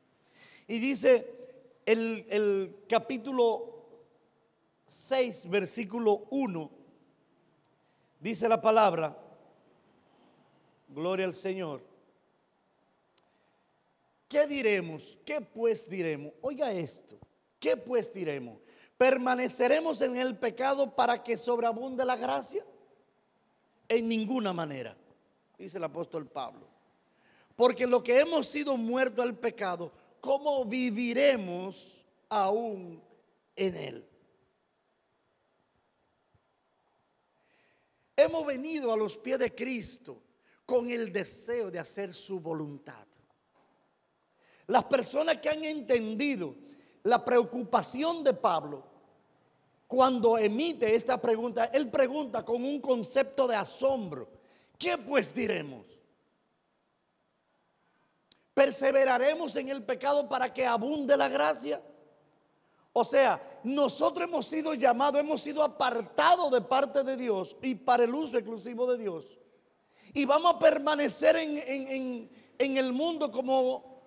Y 0.66 0.78
dice 0.78 1.26
el, 1.86 2.26
el 2.30 2.76
capítulo 2.88 3.69
6, 4.90 5.49
versículo 5.49 6.26
1 6.30 6.80
Dice 8.20 8.47
la 8.49 8.61
palabra, 8.61 9.16
gloria 10.88 11.25
al 11.25 11.32
Señor. 11.32 11.80
¿Qué 14.28 14.47
diremos? 14.47 15.18
¿Qué 15.25 15.40
pues 15.40 15.88
diremos? 15.88 16.32
Oiga 16.42 16.70
esto, 16.70 17.16
¿qué 17.59 17.78
pues 17.78 18.12
diremos? 18.12 18.59
¿Permaneceremos 18.99 20.02
en 20.02 20.16
el 20.16 20.37
pecado 20.37 20.94
para 20.94 21.23
que 21.23 21.38
sobreabunde 21.38 22.04
la 22.04 22.16
gracia? 22.16 22.62
En 23.88 24.06
ninguna 24.06 24.52
manera, 24.52 24.94
dice 25.56 25.78
el 25.78 25.85
apóstol 25.85 26.26
Pablo. 26.26 26.66
Porque 27.56 27.87
lo 27.87 28.02
que 28.04 28.18
hemos 28.18 28.47
sido 28.47 28.76
muertos 28.76 29.25
al 29.25 29.35
pecado, 29.35 29.92
¿cómo 30.20 30.64
viviremos 30.66 32.04
aún 32.28 33.00
en 33.56 33.76
él? 33.76 34.10
Hemos 38.20 38.44
venido 38.44 38.92
a 38.92 38.96
los 38.98 39.16
pies 39.16 39.38
de 39.38 39.54
Cristo 39.54 40.22
con 40.66 40.90
el 40.90 41.10
deseo 41.10 41.70
de 41.70 41.78
hacer 41.78 42.14
su 42.14 42.38
voluntad. 42.38 43.06
Las 44.66 44.84
personas 44.84 45.38
que 45.38 45.48
han 45.48 45.64
entendido 45.64 46.54
la 47.04 47.24
preocupación 47.24 48.22
de 48.22 48.34
Pablo, 48.34 48.84
cuando 49.86 50.36
emite 50.36 50.94
esta 50.94 51.18
pregunta, 51.18 51.64
él 51.72 51.88
pregunta 51.88 52.44
con 52.44 52.62
un 52.62 52.80
concepto 52.82 53.48
de 53.48 53.56
asombro. 53.56 54.28
¿Qué 54.78 54.98
pues 54.98 55.34
diremos? 55.34 55.86
¿Perseveraremos 58.52 59.56
en 59.56 59.70
el 59.70 59.82
pecado 59.82 60.28
para 60.28 60.52
que 60.52 60.66
abunde 60.66 61.16
la 61.16 61.30
gracia? 61.30 61.82
O 62.92 63.02
sea, 63.02 63.50
nosotros 63.62 64.29
hemos 64.29 64.47
sido 64.47 64.75
llamados, 64.75 65.21
hemos 65.21 65.40
sido 65.40 65.62
apartados 65.62 66.50
de 66.50 66.61
parte 66.61 67.02
de 67.05 67.17
Dios 67.17 67.57
y 67.62 67.75
para 67.75 68.05
el 68.05 68.14
uso 68.14 68.38
exclusivo 68.38 68.90
de 68.90 68.99
Dios. 68.99 69.26
Y 70.12 70.25
vamos 70.25 70.55
a 70.55 70.59
permanecer 70.59 71.37
en, 71.37 72.31
en 72.59 72.76
el 72.76 72.93
mundo 72.93 73.31
como 73.31 74.02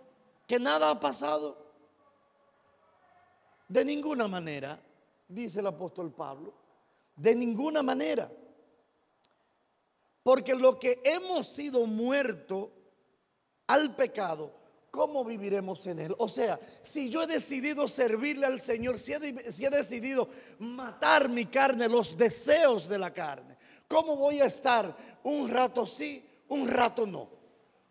que 0.47 0.59
nada 0.59 0.89
ha 0.89 0.99
pasado. 0.99 1.57
De 3.67 3.83
ninguna 3.85 4.27
manera, 4.27 4.79
dice 5.27 5.59
el 5.59 5.67
apóstol 5.67 6.11
Pablo, 6.11 6.53
de 7.15 7.35
ninguna 7.35 7.81
manera. 7.81 8.31
Porque 10.21 10.55
lo 10.55 10.79
que 10.79 11.01
hemos 11.03 11.47
sido 11.47 11.85
muertos 11.85 12.69
al 13.67 13.95
pecado, 13.95 14.51
¿cómo 14.93 15.25
viviremos 15.25 15.87
en 15.87 15.97
Él? 15.97 16.15
O 16.19 16.29
sea, 16.29 16.59
si 16.83 17.09
yo 17.09 17.23
he 17.23 17.27
decidido 17.27 17.87
servirle 17.87 18.45
al 18.45 18.61
Señor, 18.61 18.99
si 18.99 19.11
he, 19.11 19.69
decidido 19.71 20.29
matar 20.59 21.27
mi 21.27 21.47
carne, 21.47 21.89
los 21.89 22.15
deseos 22.15 22.87
de 22.87 22.99
la 22.99 23.11
carne, 23.11 23.57
¿cómo 23.87 24.15
voy 24.15 24.39
a 24.39 24.45
estar 24.45 24.95
un 25.23 25.49
rato 25.49 25.87
sí, 25.87 26.23
un 26.49 26.67
rato 26.67 27.07
no? 27.07 27.27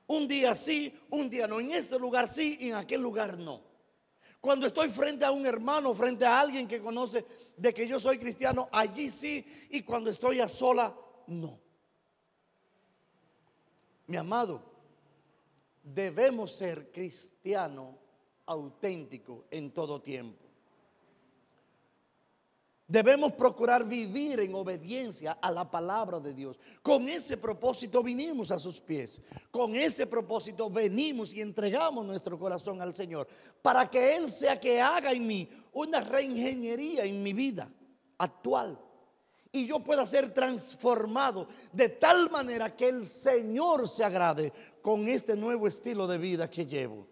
Un 0.06 0.28
día 0.28 0.54
sí, 0.54 0.96
un 1.10 1.28
día 1.28 1.48
no. 1.48 1.58
En 1.58 1.72
este 1.72 1.98
lugar 1.98 2.28
sí 2.28 2.56
en 2.60 2.74
aquel 2.74 3.02
lugar 3.02 3.36
no. 3.36 3.62
Cuando 4.40 4.68
estoy 4.68 4.88
frente 4.88 5.24
a 5.24 5.32
un 5.32 5.44
hermano, 5.44 5.92
frente 5.96 6.24
a 6.24 6.38
alguien 6.38 6.68
que 6.68 6.80
conoce 6.80 7.24
de 7.56 7.74
que 7.74 7.88
yo 7.88 7.98
soy 7.98 8.18
cristiano, 8.18 8.68
allí 8.70 9.10
sí. 9.10 9.44
Y 9.70 9.82
cuando 9.82 10.08
estoy 10.08 10.38
a 10.38 10.46
sola, 10.46 10.94
no. 11.26 11.58
Mi 14.06 14.16
amado, 14.16 14.71
debemos 15.82 16.52
ser 16.52 16.90
cristianos 16.92 17.96
auténticos 18.46 19.44
en 19.50 19.72
todo 19.72 20.00
tiempo. 20.00 20.42
Debemos 22.86 23.32
procurar 23.32 23.88
vivir 23.88 24.38
en 24.40 24.54
obediencia 24.54 25.38
a 25.40 25.50
la 25.50 25.70
palabra 25.70 26.20
de 26.20 26.34
Dios. 26.34 26.58
Con 26.82 27.08
ese 27.08 27.38
propósito 27.38 28.02
vinimos 28.02 28.50
a 28.50 28.58
sus 28.58 28.80
pies. 28.80 29.22
Con 29.50 29.74
ese 29.74 30.06
propósito 30.06 30.68
venimos 30.68 31.32
y 31.32 31.40
entregamos 31.40 32.04
nuestro 32.04 32.38
corazón 32.38 32.82
al 32.82 32.94
Señor. 32.94 33.26
Para 33.62 33.88
que 33.88 34.14
Él 34.16 34.30
sea 34.30 34.60
que 34.60 34.78
haga 34.78 35.12
en 35.12 35.26
mí 35.26 35.48
una 35.72 36.00
reingeniería 36.00 37.04
en 37.04 37.22
mi 37.22 37.32
vida 37.32 37.70
actual. 38.18 38.78
Y 39.52 39.66
yo 39.66 39.80
pueda 39.80 40.06
ser 40.06 40.32
transformado 40.32 41.46
de 41.72 41.90
tal 41.90 42.30
manera 42.30 42.74
que 42.74 42.88
el 42.88 43.06
Señor 43.06 43.86
se 43.88 44.02
agrade 44.02 44.52
con 44.80 45.06
este 45.08 45.36
nuevo 45.36 45.68
estilo 45.68 46.06
de 46.06 46.18
vida 46.18 46.48
que 46.48 46.64
llevo, 46.64 47.06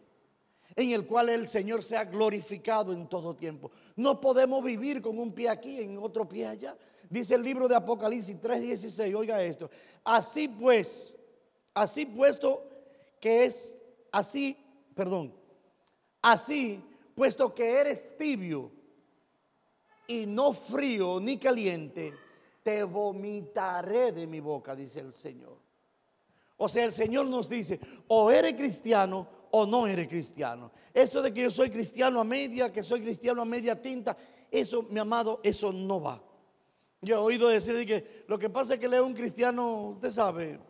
en 0.74 0.90
el 0.90 1.06
cual 1.06 1.28
el 1.28 1.46
Señor 1.46 1.82
sea 1.82 2.04
glorificado 2.04 2.92
en 2.92 3.08
todo 3.08 3.36
tiempo. 3.36 3.70
No 3.94 4.20
podemos 4.20 4.64
vivir 4.64 5.02
con 5.02 5.18
un 5.18 5.32
pie 5.32 5.50
aquí, 5.50 5.80
en 5.80 5.98
otro 5.98 6.26
pie 6.26 6.46
allá. 6.46 6.76
Dice 7.10 7.34
el 7.34 7.42
libro 7.42 7.68
de 7.68 7.76
Apocalipsis 7.76 8.40
3:16, 8.40 9.14
oiga 9.14 9.42
esto. 9.42 9.70
Así 10.02 10.48
pues, 10.48 11.14
Así 11.74 12.04
puesto 12.04 12.62
que 13.20 13.44
es 13.44 13.76
así, 14.10 14.56
perdón, 14.94 15.32
así 16.20 16.82
puesto 17.14 17.54
que 17.54 17.70
eres 17.70 18.16
tibio 18.16 18.72
y 20.06 20.26
no 20.26 20.52
frío 20.52 21.20
ni 21.20 21.38
caliente, 21.38 22.12
te 22.70 22.84
vomitaré 22.84 24.12
de 24.12 24.28
mi 24.28 24.38
boca, 24.38 24.76
dice 24.76 25.00
el 25.00 25.12
Señor. 25.12 25.58
O 26.56 26.68
sea, 26.68 26.84
el 26.84 26.92
Señor 26.92 27.26
nos 27.26 27.48
dice, 27.48 27.80
o 28.06 28.30
eres 28.30 28.54
cristiano 28.54 29.26
o 29.50 29.66
no 29.66 29.88
eres 29.88 30.06
cristiano. 30.06 30.70
Eso 30.94 31.20
de 31.20 31.34
que 31.34 31.42
yo 31.42 31.50
soy 31.50 31.68
cristiano 31.68 32.20
a 32.20 32.24
media, 32.24 32.72
que 32.72 32.84
soy 32.84 33.00
cristiano 33.00 33.42
a 33.42 33.44
media 33.44 33.80
tinta, 33.80 34.16
eso, 34.52 34.84
mi 34.84 35.00
amado, 35.00 35.40
eso 35.42 35.72
no 35.72 36.00
va. 36.00 36.22
Yo 37.02 37.16
he 37.16 37.18
oído 37.18 37.48
decir 37.48 37.84
que 37.84 38.24
lo 38.28 38.38
que 38.38 38.48
pasa 38.48 38.74
es 38.74 38.80
que 38.80 38.88
leo 38.88 39.04
un 39.04 39.14
cristiano, 39.14 39.88
usted 39.94 40.12
sabe. 40.12 40.60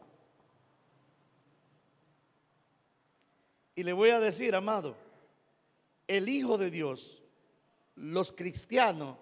Y 3.74 3.82
le 3.82 3.92
voy 3.92 4.08
a 4.08 4.20
decir, 4.20 4.54
amado, 4.54 4.96
el 6.06 6.30
Hijo 6.30 6.56
de 6.56 6.70
Dios, 6.70 7.22
los 7.96 8.32
cristianos, 8.32 9.18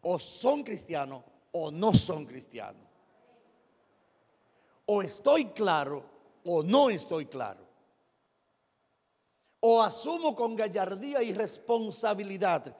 o 0.00 0.18
son 0.18 0.62
cristianos 0.62 1.24
o 1.52 1.70
no 1.70 1.94
son 1.94 2.26
cristianos. 2.26 2.86
O 4.86 5.02
estoy 5.02 5.46
claro 5.46 6.04
o 6.44 6.62
no 6.62 6.90
estoy 6.90 7.26
claro. 7.26 7.66
O 9.60 9.82
asumo 9.82 10.34
con 10.34 10.56
gallardía 10.56 11.22
y 11.22 11.32
responsabilidad 11.32 12.76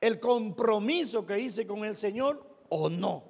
el 0.00 0.20
compromiso 0.20 1.26
que 1.26 1.38
hice 1.38 1.66
con 1.66 1.84
el 1.84 1.96
Señor 1.96 2.64
o 2.68 2.88
no. 2.88 3.24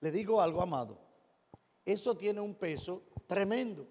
Le 0.00 0.10
digo 0.10 0.40
algo, 0.40 0.62
amado. 0.62 0.98
Eso 1.84 2.16
tiene 2.16 2.40
un 2.40 2.54
peso 2.54 3.04
tremendo. 3.26 3.86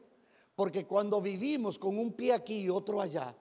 Porque 0.56 0.86
cuando 0.86 1.22
vivimos 1.22 1.78
con 1.78 1.98
un 1.98 2.14
pie 2.14 2.34
aquí 2.34 2.62
y 2.62 2.70
otro 2.70 3.02
allá, 3.02 3.36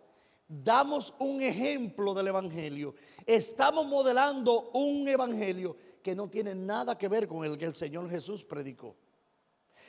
damos 0.49 1.15
un 1.19 1.43
ejemplo 1.43 2.15
del 2.15 2.29
Evangelio. 2.29 2.95
Estamos 3.27 3.87
modelando 3.87 4.71
un 4.73 5.09
Evangelio 5.09 5.77
que 6.03 6.15
no 6.15 6.29
tiene 6.29 6.55
nada 6.55 6.99
que 6.99 7.09
ver 7.09 7.27
con 7.27 7.45
el 7.45 7.57
que 7.57 7.65
el 7.65 7.75
Señor 7.75 8.11
Jesús 8.11 8.45
predicó. 8.45 8.97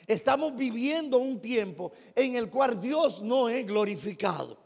Estamos 0.06 0.56
viviendo 0.56 1.18
un 1.18 1.40
tiempo 1.40 1.92
en 2.14 2.36
el 2.36 2.48
cual 2.48 2.80
Dios 2.80 3.22
no 3.22 3.48
es 3.48 3.66
glorificado. 3.66 4.56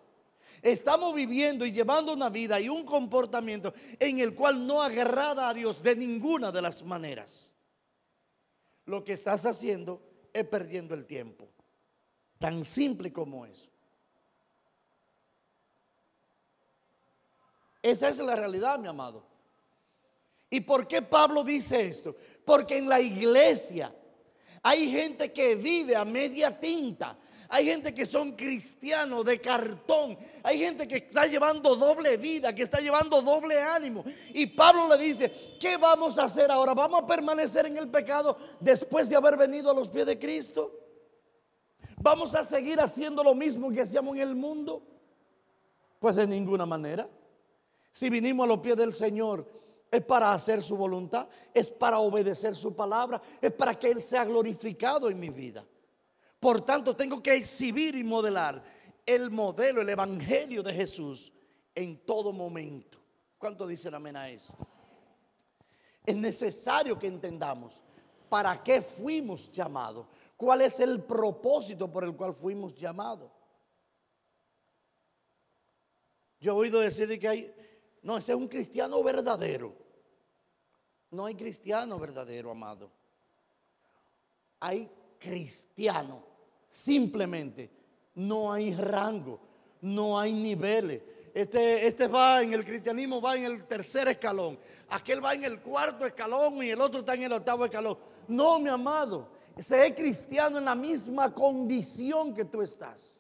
Estamos 0.63 1.15
viviendo 1.15 1.65
y 1.65 1.73
llevando 1.73 2.13
una 2.13 2.29
vida 2.29 2.61
y 2.61 2.69
un 2.69 2.85
comportamiento 2.85 3.73
en 3.99 4.19
el 4.19 4.35
cual 4.35 4.67
no 4.67 4.83
agrada 4.83 5.49
a 5.49 5.55
Dios 5.55 5.83
de 5.83 5.97
ninguna 5.97 6.53
de 6.53 6.61
las 6.61 6.85
maneras. 6.85 7.51
Lo 8.85 9.03
que 9.03 9.15
estás 9.15 9.47
haciendo 9.47 10.03
es 10.33 10.45
perdiendo 10.45 10.95
el 10.95 11.07
tiempo. 11.07 11.49
Tan 12.39 12.65
simple 12.65 13.11
como 13.13 13.47
eso. 13.47 13.70
Esa 17.83 18.09
es 18.09 18.19
la 18.19 18.37
realidad, 18.37 18.79
mi 18.79 18.89
amado. 18.89 19.25
¿Y 20.51 20.61
por 20.61 20.87
qué 20.89 21.01
Pablo 21.01 21.45
dice 21.45 21.87
esto? 21.89 22.17
Porque 22.45 22.77
en 22.77 22.89
la 22.89 23.01
iglesia 23.01 23.95
hay 24.63 24.91
gente 24.91 25.33
que 25.33 25.55
vive 25.55 25.97
a 25.97 26.05
media 26.05 26.59
tinta. 26.59 27.17
Hay 27.53 27.65
gente 27.65 27.93
que 27.93 28.07
son 28.07 28.33
cristianos 28.33 29.25
de 29.25 29.41
cartón. 29.41 30.17
Hay 30.43 30.59
gente 30.59 30.87
que 30.87 30.97
está 30.97 31.27
llevando 31.27 31.75
doble 31.75 32.17
vida, 32.17 32.55
que 32.55 32.63
está 32.63 32.81
llevando 32.81 33.23
doble 33.23 33.61
ánimo. 33.61 34.05
Y 34.33 34.47
Pablo 34.47 34.89
le 34.89 35.03
dice, 35.03 35.57
¿qué 35.59 35.77
vamos 35.77 36.19
a 36.19 36.25
hacer 36.25 36.51
ahora? 36.51 36.75
¿Vamos 36.75 37.03
a 37.03 37.07
permanecer 37.07 37.67
en 37.67 37.77
el 37.77 37.89
pecado 37.89 38.37
después 38.61 39.09
de 39.09 39.17
haber 39.17 39.37
venido 39.37 39.71
a 39.71 39.75
los 39.75 39.89
pies 39.89 40.07
de 40.07 40.19
Cristo? 40.19 40.79
¿Vamos 41.97 42.35
a 42.35 42.45
seguir 42.45 42.81
haciendo 42.81 43.25
lo 43.25 43.35
mismo 43.35 43.71
que 43.71 43.83
hacíamos 43.83 44.15
en 44.17 44.23
el 44.23 44.35
mundo? 44.37 44.83
Pues 45.99 46.17
de 46.17 46.27
ninguna 46.27 46.67
manera. 46.67 47.09
Si 47.93 48.09
vinimos 48.09 48.45
a 48.45 48.49
los 48.49 48.59
pies 48.61 48.77
del 48.77 48.95
Señor, 48.95 49.47
es 49.91 50.05
para 50.05 50.33
hacer 50.33 50.63
su 50.63 50.77
voluntad, 50.77 51.29
es 51.53 51.71
para 51.71 51.99
obedecer 51.99 52.55
su 52.55 52.75
palabra, 52.75 53.21
es 53.41 53.53
para 53.53 53.79
que 53.79 53.91
Él 53.91 54.01
sea 54.01 54.25
glorificado 54.25 55.11
en 55.11 55.19
mi 55.19 55.31
vida. 55.31 55.67
Por 56.39 56.63
tanto, 56.63 56.95
tengo 56.95 57.23
que 57.23 57.35
exhibir 57.35 57.97
y 57.97 58.05
modelar 58.05 58.63
el 59.05 59.31
modelo, 59.31 59.81
el 59.81 59.89
evangelio 59.89 60.63
de 60.63 60.73
Jesús 60.73 61.33
en 61.75 61.99
todo 62.05 62.33
momento. 62.33 62.99
¿Cuánto 63.37 63.67
dicen 63.67 63.95
amén 63.95 64.17
a 64.17 64.29
eso? 64.29 64.55
Es 66.07 66.17
necesario 66.17 66.99
que 66.99 67.09
entendamos 67.09 67.81
para 68.29 68.63
qué 68.63 68.81
fuimos 68.81 69.51
llamados. 69.51 70.07
¿Cuál 70.37 70.63
es 70.63 70.81
el 70.81 71.03
propósito 71.03 71.91
por 71.91 72.05
el 72.05 72.15
cual 72.17 72.35
fuimos 72.35 72.75
llamados? 72.75 73.31
Yo 76.41 76.53
he 76.53 76.57
oído 76.57 76.81
decir 76.81 77.19
que 77.19 77.29
hay, 77.29 77.55
no, 78.03 78.17
ese 78.17 78.33
es 78.33 78.39
un 78.39 78.49
cristiano 78.49 79.03
verdadero. 79.03 79.75
No 81.11 81.27
hay 81.27 81.35
cristiano 81.35 81.99
verdadero, 81.99 82.51
amado. 82.51 82.91
Hay 84.61 84.91
cristiano. 85.19 86.23
Simplemente 86.71 87.71
no 88.15 88.53
hay 88.53 88.75
rango, 88.75 89.41
no 89.83 90.19
hay 90.19 90.33
niveles. 90.33 91.03
Este, 91.35 91.87
este 91.87 92.07
va 92.07 92.43
en 92.43 92.55
el 92.55 92.65
cristianismo, 92.65 93.21
va 93.21 93.37
en 93.37 93.45
el 93.45 93.67
tercer 93.67 94.09
escalón. 94.09 94.59
Aquel 94.89 95.25
va 95.25 95.35
en 95.35 95.45
el 95.45 95.61
cuarto 95.61 96.07
escalón 96.07 96.63
y 96.63 96.71
el 96.71 96.81
otro 96.81 97.01
está 97.01 97.15
en 97.15 97.25
el 97.25 97.33
octavo 97.33 97.65
escalón. 97.65 97.99
No, 98.29 98.59
mi 98.59 98.69
amado. 98.69 99.29
Ese 99.57 99.95
cristiano 99.95 100.59
en 100.59 100.65
la 100.65 100.75
misma 100.75 101.33
condición 101.35 102.35
que 102.35 102.45
tú 102.45 102.63
estás. 102.63 103.17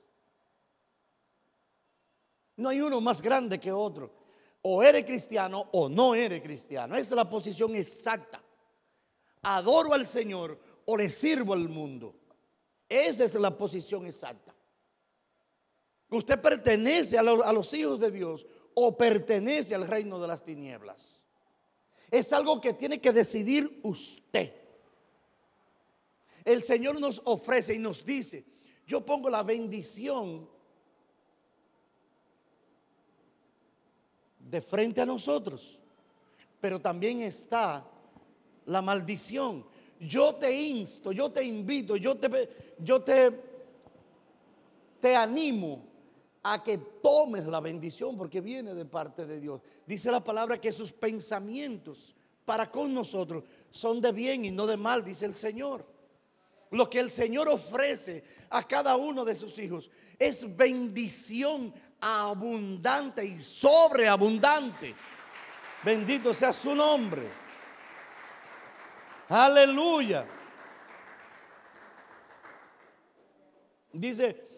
No 2.56 2.68
hay 2.68 2.80
uno 2.80 3.00
más 3.00 3.20
grande 3.22 3.58
que 3.58 3.72
otro. 3.72 4.19
O 4.62 4.82
eres 4.82 5.04
cristiano 5.04 5.68
o 5.72 5.88
no 5.88 6.14
eres 6.14 6.42
cristiano. 6.42 6.94
Esa 6.94 7.10
es 7.10 7.16
la 7.16 7.28
posición 7.28 7.74
exacta. 7.76 8.42
Adoro 9.42 9.94
al 9.94 10.06
Señor 10.06 10.58
o 10.84 10.96
le 10.96 11.08
sirvo 11.08 11.54
al 11.54 11.68
mundo. 11.68 12.14
Esa 12.88 13.24
es 13.24 13.34
la 13.34 13.56
posición 13.56 14.06
exacta. 14.06 14.54
Usted 16.10 16.40
pertenece 16.40 17.16
a, 17.16 17.20
a 17.20 17.52
los 17.52 17.72
hijos 17.72 18.00
de 18.00 18.10
Dios 18.10 18.46
o 18.74 18.96
pertenece 18.96 19.74
al 19.74 19.86
reino 19.86 20.20
de 20.20 20.28
las 20.28 20.44
tinieblas. 20.44 21.22
Es 22.10 22.32
algo 22.32 22.60
que 22.60 22.74
tiene 22.74 23.00
que 23.00 23.12
decidir 23.12 23.80
usted 23.82 24.60
el 26.44 26.62
Señor 26.62 27.00
nos 27.00 27.20
ofrece 27.24 27.74
y 27.74 27.78
nos 27.78 28.04
dice, 28.04 28.44
yo 28.86 29.04
pongo 29.04 29.30
la 29.30 29.42
bendición 29.42 30.48
de 34.50 34.60
frente 34.60 35.00
a 35.00 35.06
nosotros, 35.06 35.78
pero 36.60 36.80
también 36.80 37.22
está 37.22 37.86
la 38.66 38.82
maldición. 38.82 39.64
Yo 40.00 40.34
te 40.34 40.52
insto, 40.52 41.12
yo 41.12 41.30
te 41.30 41.44
invito, 41.44 41.96
yo 41.96 42.16
te, 42.16 42.74
yo 42.78 43.02
te, 43.02 43.30
te 45.00 45.14
animo 45.14 45.84
a 46.42 46.62
que 46.62 46.78
tomes 47.02 47.46
la 47.46 47.60
bendición 47.60 48.16
porque 48.16 48.40
viene 48.40 48.74
de 48.74 48.84
parte 48.84 49.26
de 49.26 49.40
Dios. 49.40 49.60
Dice 49.86 50.10
la 50.10 50.24
palabra 50.24 50.60
que 50.60 50.72
sus 50.72 50.90
pensamientos 50.90 52.14
para 52.44 52.70
con 52.70 52.92
nosotros 52.92 53.44
son 53.70 54.00
de 54.00 54.10
bien 54.12 54.44
y 54.44 54.50
no 54.50 54.66
de 54.66 54.76
mal, 54.76 55.04
dice 55.04 55.26
el 55.26 55.34
Señor 55.34 55.86
lo 56.70 56.88
que 56.88 57.00
el 57.00 57.10
Señor 57.10 57.48
ofrece 57.48 58.24
a 58.48 58.66
cada 58.66 58.96
uno 58.96 59.24
de 59.24 59.34
sus 59.34 59.58
hijos 59.58 59.90
es 60.18 60.56
bendición 60.56 61.72
abundante 62.00 63.24
y 63.24 63.42
sobreabundante. 63.42 64.94
Bendito 65.84 66.32
sea 66.34 66.52
su 66.52 66.74
nombre. 66.74 67.28
Aleluya. 69.28 70.26
Dice 73.92 74.48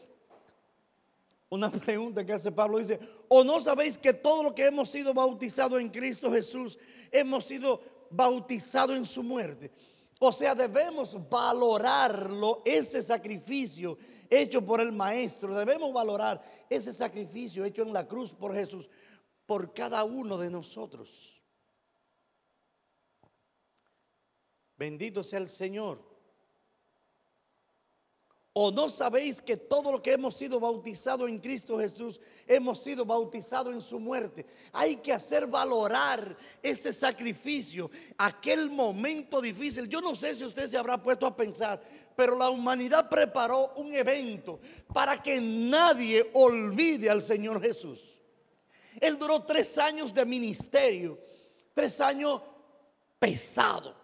una 1.50 1.70
pregunta 1.86 2.24
que 2.24 2.32
hace 2.32 2.50
Pablo, 2.50 2.78
dice, 2.78 2.98
¿o 3.28 3.44
no 3.44 3.60
sabéis 3.60 3.98
que 3.98 4.14
todo 4.14 4.42
lo 4.42 4.54
que 4.54 4.66
hemos 4.66 4.90
sido 4.90 5.12
bautizados 5.12 5.80
en 5.80 5.90
Cristo 5.90 6.32
Jesús, 6.32 6.78
hemos 7.10 7.44
sido 7.44 7.82
bautizados 8.10 8.96
en 8.96 9.04
su 9.04 9.22
muerte? 9.22 9.70
O 10.18 10.32
sea, 10.32 10.54
debemos 10.54 11.18
valorarlo, 11.28 12.62
ese 12.64 13.02
sacrificio 13.02 13.98
hecho 14.30 14.64
por 14.64 14.80
el 14.80 14.92
Maestro. 14.92 15.54
Debemos 15.54 15.92
valorar 15.92 16.42
ese 16.74 16.92
sacrificio 16.92 17.64
hecho 17.64 17.82
en 17.82 17.92
la 17.92 18.06
cruz 18.06 18.32
por 18.32 18.54
Jesús, 18.54 18.88
por 19.46 19.72
cada 19.72 20.04
uno 20.04 20.38
de 20.38 20.50
nosotros. 20.50 21.42
Bendito 24.76 25.22
sea 25.22 25.38
el 25.38 25.48
Señor. 25.48 26.12
¿O 28.54 28.70
no 28.70 28.90
sabéis 28.90 29.40
que 29.40 29.56
todo 29.56 29.90
lo 29.90 30.02
que 30.02 30.12
hemos 30.12 30.34
sido 30.34 30.60
bautizados 30.60 31.26
en 31.26 31.38
Cristo 31.38 31.78
Jesús, 31.78 32.20
hemos 32.46 32.82
sido 32.82 33.06
bautizados 33.06 33.72
en 33.72 33.80
su 33.80 33.98
muerte? 33.98 34.44
Hay 34.72 34.96
que 34.96 35.10
hacer 35.10 35.46
valorar 35.46 36.36
ese 36.62 36.92
sacrificio, 36.92 37.90
aquel 38.18 38.70
momento 38.70 39.40
difícil. 39.40 39.88
Yo 39.88 40.02
no 40.02 40.14
sé 40.14 40.34
si 40.34 40.44
usted 40.44 40.66
se 40.66 40.76
habrá 40.76 41.02
puesto 41.02 41.24
a 41.24 41.34
pensar, 41.34 41.82
pero 42.16 42.36
la 42.36 42.50
humanidad 42.50 43.08
preparó 43.08 43.72
un 43.76 43.94
evento 43.94 44.60
para 44.92 45.22
que 45.22 45.40
nadie 45.40 46.30
olvide 46.34 47.10
al 47.10 47.22
Señor 47.22 47.60
Jesús. 47.62 48.00
Él 49.00 49.18
duró 49.18 49.42
tres 49.42 49.78
años 49.78 50.12
de 50.12 50.24
ministerio, 50.24 51.18
tres 51.74 52.00
años 52.00 52.42
pesado, 53.18 53.94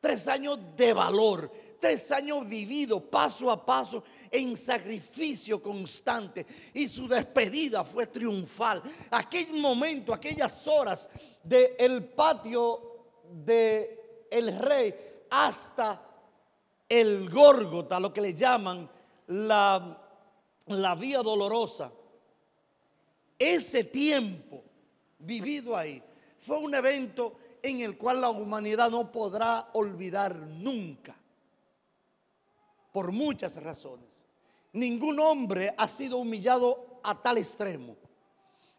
tres 0.00 0.28
años 0.28 0.58
de 0.76 0.92
valor 0.92 1.50
tres 1.78 2.10
años 2.12 2.46
vivido 2.48 3.00
paso 3.00 3.50
a 3.50 3.64
paso 3.64 4.02
en 4.30 4.56
sacrificio 4.56 5.62
constante 5.62 6.44
y 6.74 6.86
su 6.88 7.08
despedida 7.08 7.84
fue 7.84 8.06
triunfal. 8.06 8.82
Aquel 9.10 9.54
momento, 9.54 10.12
aquellas 10.12 10.66
horas 10.66 11.08
del 11.42 12.04
patio 12.04 12.82
del 13.30 13.98
el 14.30 14.58
rey 14.58 14.94
hasta 15.30 16.07
el 16.88 17.28
Górgota, 17.28 18.00
lo 18.00 18.12
que 18.12 18.20
le 18.20 18.34
llaman 18.34 18.88
la, 19.28 19.98
la 20.66 20.94
vía 20.94 21.22
dolorosa. 21.22 21.92
Ese 23.38 23.84
tiempo 23.84 24.64
vivido 25.18 25.76
ahí 25.76 26.02
fue 26.38 26.58
un 26.58 26.74
evento 26.74 27.36
en 27.62 27.80
el 27.80 27.96
cual 27.98 28.20
la 28.20 28.30
humanidad 28.30 28.90
no 28.90 29.10
podrá 29.12 29.68
olvidar 29.74 30.34
nunca 30.36 31.16
por 32.92 33.12
muchas 33.12 33.54
razones. 33.56 34.08
Ningún 34.72 35.18
hombre 35.20 35.74
ha 35.76 35.88
sido 35.88 36.18
humillado 36.18 37.00
a 37.02 37.20
tal 37.20 37.38
extremo. 37.38 37.96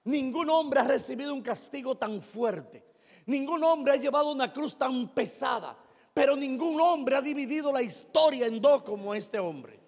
Ningún 0.05 0.49
hombre 0.49 0.79
ha 0.79 0.83
recibido 0.83 1.33
un 1.33 1.41
castigo 1.41 1.95
tan 1.95 2.21
fuerte. 2.21 2.83
Ningún 3.25 3.63
hombre 3.63 3.93
ha 3.93 3.97
llevado 3.97 4.31
una 4.31 4.51
cruz 4.51 4.77
tan 4.77 5.09
pesada. 5.09 5.77
Pero 6.13 6.35
ningún 6.35 6.79
hombre 6.81 7.15
ha 7.15 7.21
dividido 7.21 7.71
la 7.71 7.81
historia 7.81 8.47
en 8.47 8.61
dos 8.61 8.83
como 8.83 9.13
este 9.13 9.39
hombre. 9.39 9.79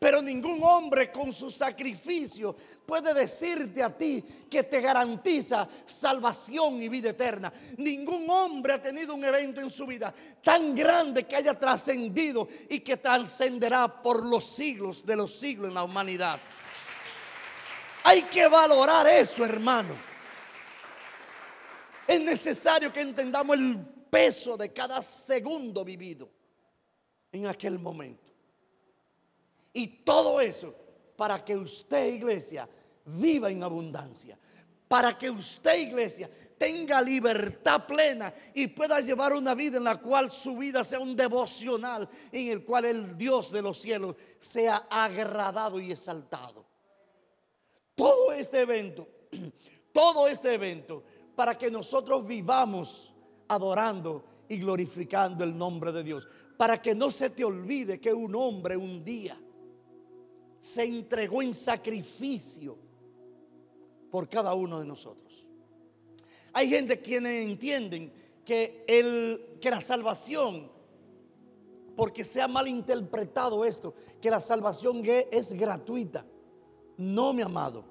Pero 0.00 0.22
ningún 0.22 0.62
hombre 0.62 1.12
con 1.12 1.30
su 1.30 1.50
sacrificio 1.50 2.56
puede 2.86 3.12
decirte 3.12 3.82
a 3.82 3.94
ti 3.94 4.24
que 4.50 4.62
te 4.62 4.80
garantiza 4.80 5.68
salvación 5.84 6.82
y 6.82 6.88
vida 6.88 7.10
eterna. 7.10 7.52
Ningún 7.76 8.28
hombre 8.30 8.72
ha 8.72 8.82
tenido 8.82 9.14
un 9.14 9.22
evento 9.22 9.60
en 9.60 9.68
su 9.68 9.86
vida 9.86 10.14
tan 10.42 10.74
grande 10.74 11.26
que 11.26 11.36
haya 11.36 11.52
trascendido 11.58 12.48
y 12.70 12.80
que 12.80 12.96
trascenderá 12.96 14.00
por 14.00 14.24
los 14.24 14.46
siglos 14.46 15.04
de 15.04 15.16
los 15.16 15.38
siglos 15.38 15.68
en 15.68 15.74
la 15.74 15.84
humanidad. 15.84 16.40
Hay 18.02 18.22
que 18.22 18.48
valorar 18.48 19.06
eso, 19.06 19.44
hermano. 19.44 19.94
Es 22.06 22.20
necesario 22.22 22.90
que 22.90 23.02
entendamos 23.02 23.58
el 23.58 23.78
peso 24.10 24.56
de 24.56 24.72
cada 24.72 25.00
segundo 25.02 25.84
vivido 25.84 26.28
en 27.32 27.46
aquel 27.46 27.78
momento. 27.78 28.32
Y 29.72 29.86
todo 30.04 30.40
eso 30.40 30.74
para 31.16 31.44
que 31.44 31.56
usted, 31.56 32.14
iglesia, 32.14 32.68
viva 33.04 33.50
en 33.50 33.62
abundancia. 33.62 34.38
Para 34.88 35.16
que 35.16 35.30
usted, 35.30 35.78
iglesia, 35.78 36.28
tenga 36.58 37.00
libertad 37.00 37.86
plena 37.86 38.34
y 38.52 38.66
pueda 38.66 39.00
llevar 39.00 39.32
una 39.32 39.54
vida 39.54 39.78
en 39.78 39.84
la 39.84 39.96
cual 39.96 40.30
su 40.30 40.56
vida 40.56 40.82
sea 40.82 40.98
un 40.98 41.14
devocional, 41.14 42.08
en 42.32 42.48
el 42.48 42.64
cual 42.64 42.86
el 42.86 43.16
Dios 43.16 43.52
de 43.52 43.62
los 43.62 43.78
cielos 43.78 44.16
sea 44.38 44.86
agradado 44.90 45.78
y 45.78 45.92
exaltado. 45.92 46.66
Todo 47.94 48.32
este 48.32 48.60
evento, 48.60 49.08
todo 49.92 50.26
este 50.26 50.54
evento, 50.54 51.04
para 51.36 51.56
que 51.56 51.70
nosotros 51.70 52.26
vivamos 52.26 53.14
adorando 53.50 54.24
y 54.48 54.58
glorificando 54.58 55.42
el 55.42 55.56
nombre 55.58 55.90
de 55.92 56.04
Dios. 56.04 56.28
Para 56.56 56.80
que 56.80 56.94
no 56.94 57.10
se 57.10 57.30
te 57.30 57.44
olvide 57.44 58.00
que 58.00 58.12
un 58.12 58.34
hombre 58.34 58.76
un 58.76 59.04
día 59.04 59.36
se 60.60 60.84
entregó 60.84 61.42
en 61.42 61.52
sacrificio 61.52 62.78
por 64.10 64.28
cada 64.28 64.54
uno 64.54 64.78
de 64.78 64.86
nosotros. 64.86 65.46
Hay 66.52 66.68
gente 66.68 67.00
quienes 67.00 67.44
entienden 67.48 68.12
que, 68.44 68.84
el, 68.86 69.58
que 69.60 69.70
la 69.70 69.80
salvación, 69.80 70.70
porque 71.96 72.24
se 72.24 72.40
ha 72.40 72.48
malinterpretado 72.48 73.64
esto, 73.64 73.94
que 74.20 74.30
la 74.30 74.40
salvación 74.40 75.02
es 75.04 75.52
gratuita. 75.54 76.24
No, 76.98 77.32
mi 77.32 77.42
amado. 77.42 77.84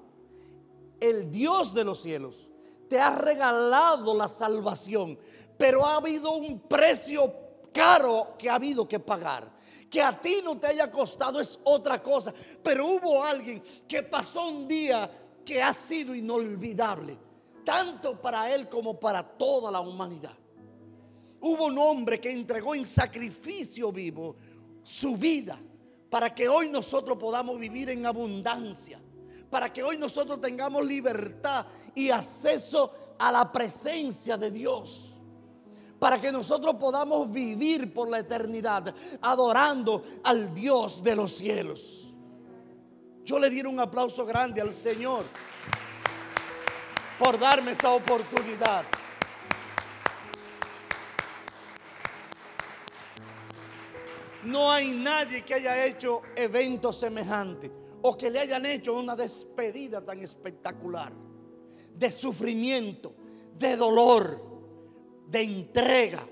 El 1.00 1.30
Dios 1.30 1.74
de 1.74 1.84
los 1.84 2.00
cielos 2.00 2.50
te 2.90 2.98
ha 2.98 3.14
regalado 3.14 4.12
la 4.14 4.26
salvación, 4.26 5.16
pero 5.60 5.84
ha 5.84 5.96
habido 5.96 6.32
un 6.32 6.58
precio 6.60 7.34
caro 7.70 8.28
que 8.38 8.48
ha 8.48 8.54
habido 8.54 8.88
que 8.88 8.98
pagar. 8.98 9.46
Que 9.90 10.00
a 10.00 10.18
ti 10.18 10.40
no 10.42 10.58
te 10.58 10.68
haya 10.68 10.90
costado 10.90 11.38
es 11.38 11.60
otra 11.64 12.02
cosa. 12.02 12.32
Pero 12.62 12.86
hubo 12.86 13.22
alguien 13.22 13.62
que 13.86 14.02
pasó 14.02 14.48
un 14.48 14.66
día 14.66 15.10
que 15.44 15.62
ha 15.62 15.74
sido 15.74 16.14
inolvidable, 16.14 17.18
tanto 17.62 18.18
para 18.18 18.50
él 18.54 18.70
como 18.70 18.98
para 18.98 19.22
toda 19.22 19.70
la 19.70 19.80
humanidad. 19.80 20.32
Hubo 21.42 21.66
un 21.66 21.76
hombre 21.76 22.18
que 22.18 22.30
entregó 22.30 22.74
en 22.74 22.86
sacrificio 22.86 23.92
vivo 23.92 24.36
su 24.82 25.14
vida 25.18 25.60
para 26.08 26.34
que 26.34 26.48
hoy 26.48 26.70
nosotros 26.70 27.18
podamos 27.18 27.58
vivir 27.58 27.90
en 27.90 28.06
abundancia, 28.06 28.98
para 29.50 29.70
que 29.70 29.82
hoy 29.82 29.98
nosotros 29.98 30.40
tengamos 30.40 30.86
libertad 30.86 31.66
y 31.94 32.08
acceso 32.08 32.94
a 33.18 33.30
la 33.30 33.52
presencia 33.52 34.38
de 34.38 34.50
Dios 34.50 35.09
para 36.00 36.18
que 36.18 36.32
nosotros 36.32 36.76
podamos 36.76 37.30
vivir 37.30 37.92
por 37.92 38.08
la 38.08 38.20
eternidad 38.20 38.92
adorando 39.20 40.02
al 40.24 40.52
Dios 40.54 41.04
de 41.04 41.14
los 41.14 41.36
cielos. 41.36 42.14
Yo 43.22 43.38
le 43.38 43.50
diera 43.50 43.68
un 43.68 43.78
aplauso 43.78 44.24
grande 44.24 44.62
al 44.62 44.72
Señor 44.72 45.26
por 47.18 47.38
darme 47.38 47.72
esa 47.72 47.92
oportunidad. 47.92 48.84
No 54.44 54.72
hay 54.72 54.92
nadie 54.92 55.44
que 55.44 55.52
haya 55.52 55.84
hecho 55.84 56.22
eventos 56.34 56.98
semejantes 56.98 57.70
o 58.00 58.16
que 58.16 58.30
le 58.30 58.40
hayan 58.40 58.64
hecho 58.64 58.94
una 58.94 59.14
despedida 59.14 60.02
tan 60.02 60.20
espectacular 60.20 61.12
de 61.94 62.10
sufrimiento, 62.10 63.14
de 63.58 63.76
dolor 63.76 64.49
de 65.30 65.42
entrega, 65.42 66.26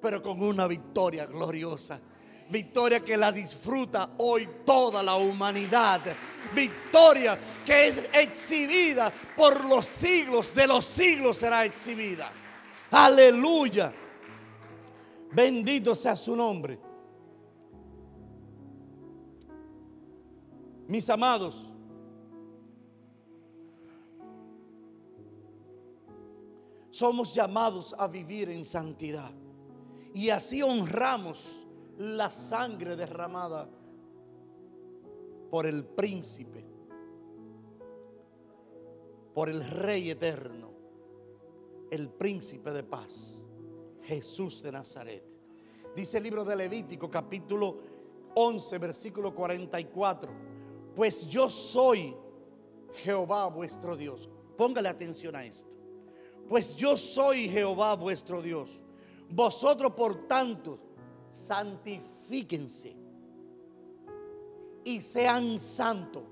pero 0.00 0.22
con 0.22 0.42
una 0.42 0.66
victoria 0.66 1.26
gloriosa. 1.26 2.00
Victoria 2.50 3.00
que 3.00 3.16
la 3.16 3.32
disfruta 3.32 4.10
hoy 4.18 4.48
toda 4.66 5.02
la 5.02 5.16
humanidad. 5.16 6.02
Victoria 6.54 7.38
que 7.64 7.88
es 7.88 8.08
exhibida 8.12 9.12
por 9.36 9.64
los 9.64 9.86
siglos, 9.86 10.54
de 10.54 10.66
los 10.66 10.84
siglos 10.84 11.38
será 11.38 11.64
exhibida. 11.64 12.30
Aleluya. 12.90 13.92
Bendito 15.32 15.94
sea 15.94 16.14
su 16.14 16.36
nombre. 16.36 16.78
Mis 20.88 21.08
amados, 21.08 21.71
somos 26.92 27.34
llamados 27.34 27.94
a 27.98 28.06
vivir 28.06 28.50
en 28.50 28.66
santidad. 28.66 29.32
Y 30.12 30.28
así 30.28 30.62
honramos 30.62 31.66
la 31.96 32.30
sangre 32.30 32.96
derramada 32.96 33.66
por 35.50 35.64
el 35.64 35.86
príncipe, 35.86 36.66
por 39.32 39.48
el 39.48 39.64
rey 39.64 40.10
eterno, 40.10 40.70
el 41.90 42.10
príncipe 42.10 42.70
de 42.72 42.82
paz, 42.82 43.38
Jesús 44.02 44.62
de 44.62 44.72
Nazaret. 44.72 45.24
Dice 45.96 46.18
el 46.18 46.24
libro 46.24 46.44
de 46.44 46.56
Levítico 46.56 47.10
capítulo 47.10 47.78
11, 48.34 48.78
versículo 48.78 49.34
44. 49.34 50.30
Pues 50.94 51.26
yo 51.26 51.48
soy 51.48 52.14
Jehová 52.96 53.46
vuestro 53.46 53.96
Dios. 53.96 54.28
Póngale 54.58 54.90
atención 54.90 55.34
a 55.36 55.44
esto 55.46 55.71
pues 56.48 56.76
yo 56.76 56.96
soy 56.96 57.48
Jehová 57.48 57.94
vuestro 57.94 58.42
Dios. 58.42 58.80
Vosotros, 59.30 59.92
por 59.92 60.28
tanto, 60.28 60.78
santifíquense 61.32 62.94
y 64.84 65.00
sean 65.00 65.58
santos, 65.58 66.24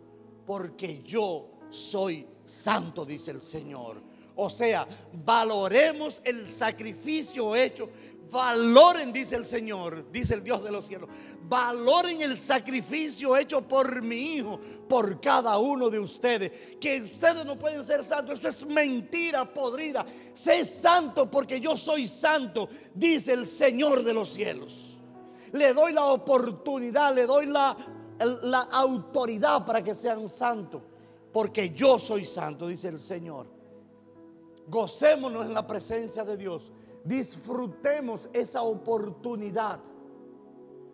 porque 0.46 1.03
yo 1.03 1.51
soy 1.70 2.27
santo, 2.44 3.05
dice 3.05 3.31
el 3.31 3.40
Señor. 3.40 4.03
O 4.37 4.51
sea, 4.51 4.87
valoremos 5.25 6.20
el 6.25 6.46
sacrificio 6.49 7.55
hecho. 7.55 7.88
Valoren, 8.31 9.12
dice 9.12 9.35
el 9.35 9.45
Señor, 9.45 10.11
dice 10.12 10.35
el 10.35 10.45
Dios 10.45 10.62
de 10.62 10.71
los 10.71 10.87
cielos. 10.87 11.09
Valoren 11.49 12.23
el 12.23 12.38
sacrificio 12.38 13.37
hecho 13.37 13.62
por 13.62 14.03
mi 14.03 14.35
Hijo, 14.35 14.61
por 14.88 15.21
cada 15.21 15.59
uno 15.59 15.90
de 15.90 15.99
ustedes. 15.99 16.53
Que 16.81 17.03
ustedes 17.03 17.45
no 17.45 17.59
pueden 17.59 17.85
ser 17.85 18.05
santos. 18.05 18.38
Eso 18.38 18.49
es 18.49 18.66
mentira 18.66 19.53
podrida. 19.53 20.07
Sé 20.33 20.64
santo 20.64 21.29
porque 21.29 21.61
yo 21.61 21.77
soy 21.77 22.07
santo, 22.07 22.69
dice 22.95 23.33
el 23.33 23.47
Señor 23.47 24.05
de 24.05 24.14
los 24.14 24.29
cielos. 24.29 24.97
Le 25.53 25.75
doy 25.75 25.93
la 25.93 26.05
oportunidad, 26.05 27.12
le 27.12 27.27
doy 27.27 27.47
la, 27.47 27.77
la 28.43 28.61
autoridad 28.61 29.66
para 29.66 29.83
que 29.83 29.97
sean 29.97 30.29
santos. 30.29 30.83
Porque 31.33 31.71
yo 31.71 31.99
soy 31.99 32.25
santo, 32.25 32.69
dice 32.69 32.88
el 32.88 33.01
Señor. 33.01 33.49
Gocémonos 34.69 35.47
en 35.47 35.55
la 35.55 35.66
presencia 35.66 36.25
de 36.25 36.37
Dios. 36.37 36.71
Disfrutemos 37.04 38.28
esa 38.32 38.62
oportunidad. 38.62 39.80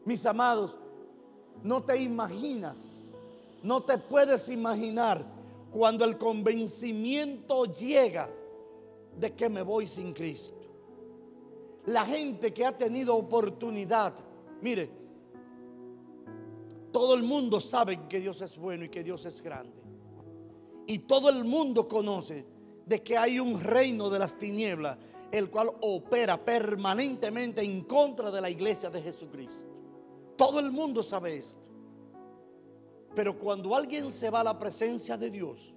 Mis 0.05 0.25
amados, 0.25 0.77
no 1.63 1.83
te 1.83 2.01
imaginas, 2.01 3.09
no 3.63 3.83
te 3.83 3.99
puedes 3.99 4.49
imaginar 4.49 5.25
cuando 5.73 6.05
el 6.05 6.17
convencimiento 6.17 7.65
llega 7.65 8.31
de 9.19 9.35
que 9.35 9.49
me 9.49 9.63
voy 9.63 9.87
sin 9.87 10.13
Cristo. 10.13 10.55
La 11.87 12.05
gente 12.05 12.53
que 12.53 12.65
ha 12.65 12.77
tenido 12.77 13.17
oportunidad, 13.17 14.15
mire, 14.61 14.91
todo 16.93 17.15
el 17.15 17.23
mundo 17.23 17.61
sabe 17.61 18.09
que 18.09 18.21
Dios 18.21 18.41
es 18.43 18.57
bueno 18.57 18.85
y 18.85 18.89
que 18.89 19.05
Dios 19.05 19.27
es 19.27 19.43
grande. 19.43 19.77
Y 20.87 21.01
todo 21.01 21.29
el 21.29 21.45
mundo 21.45 21.89
conoce 21.89 22.47
de 22.87 23.03
que 23.03 23.19
hay 23.19 23.39
un 23.39 23.61
reino 23.61 24.09
de 24.09 24.19
las 24.19 24.39
tinieblas, 24.39 24.97
el 25.31 25.51
cual 25.51 25.71
opera 25.81 26.43
permanentemente 26.43 27.63
en 27.63 27.85
contra 27.85 28.31
de 28.31 28.41
la 28.41 28.51
iglesia 28.51 28.91
de 28.91 29.03
Jesucristo. 29.03 29.65
Todo 30.37 30.61
el 30.61 30.71
mundo 30.71 31.03
sabe 31.03 31.39
esto. 31.39 31.59
Pero 33.15 33.39
cuando 33.39 33.75
alguien 33.75 34.11
se 34.11 34.31
va 34.31 34.41
a 34.41 34.45
la 34.45 34.59
presencia 34.59 35.17
de 35.17 35.31
Dios, 35.31 35.75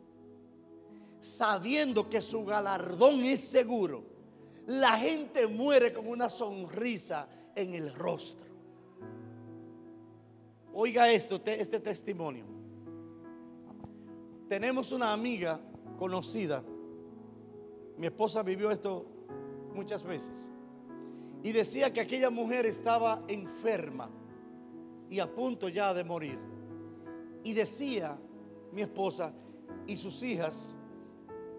sabiendo 1.22 2.10
que 2.10 2.22
su 2.22 2.46
galardón 2.46 3.24
es 3.24 3.40
seguro, 3.40 4.04
la 4.68 4.98
gente 4.98 5.48
muere 5.48 5.94
con 5.94 6.08
una 6.08 6.30
sonrisa 6.30 7.28
en 7.56 7.74
el 7.74 7.94
rostro. 7.96 8.50
Oiga 10.74 11.12
esto, 11.12 11.42
este 11.46 11.80
testimonio. 11.80 12.46
Tenemos 14.48 14.92
una 14.92 15.14
amiga 15.14 15.60
conocida 15.98 16.64
mi 18.00 18.08
esposa 18.08 18.44
vivió 18.44 18.72
esto 18.72 19.06
muchas 19.74 20.04
veces. 20.04 20.46
Y 21.44 21.52
decía 21.52 21.94
que 21.94 22.02
aquella 22.02 22.30
mujer 22.30 22.66
estaba 22.66 23.24
enferma 23.28 24.10
y 25.10 25.20
a 25.20 25.34
punto 25.34 25.70
ya 25.70 25.94
de 25.94 26.04
morir. 26.04 26.38
Y 27.44 27.54
decía 27.54 28.18
mi 28.72 28.82
esposa 28.82 29.34
y 29.88 29.98
sus 29.98 30.22
hijas 30.24 30.76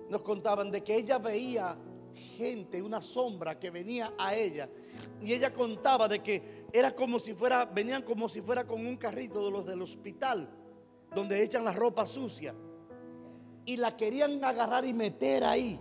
nos 0.09 0.23
contaban 0.23 0.71
de 0.71 0.83
que 0.83 0.97
ella 0.97 1.19
veía 1.19 1.77
gente, 2.37 2.83
una 2.83 3.01
sombra 3.01 3.59
que 3.59 3.71
venía 3.71 4.13
a 4.19 4.35
ella. 4.35 4.69
Y 5.23 5.33
ella 5.33 5.53
contaba 5.53 6.09
de 6.09 6.23
que 6.23 6.67
era 6.73 6.95
como 6.95 7.19
si 7.19 7.35
fuera, 7.35 7.65
venían 7.65 8.03
como 8.03 8.29
si 8.29 8.43
fuera 8.43 8.67
con 8.67 8.87
un 8.87 8.97
carrito 8.97 9.45
de 9.45 9.51
los 9.51 9.65
del 9.65 9.81
hospital, 9.83 10.49
donde 11.15 11.43
echan 11.43 11.65
la 11.65 11.73
ropa 11.73 12.07
sucia. 12.07 12.55
Y 13.65 13.77
la 13.77 13.97
querían 13.97 14.43
agarrar 14.45 14.85
y 14.85 14.93
meter 14.93 15.45
ahí 15.45 15.79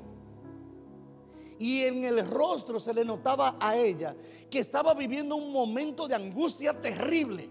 y 1.60 1.84
en 1.84 2.06
el 2.06 2.26
rostro 2.26 2.80
se 2.80 2.93
le 2.93 3.04
notaba 3.04 3.58
a 3.60 3.76
ella 3.76 4.15
que 4.50 4.60
estaba 4.60 4.93
viviendo 4.93 5.36
un 5.36 5.52
momento 5.52 6.08
de 6.08 6.15
angustia 6.15 6.82
terrible. 6.82 7.50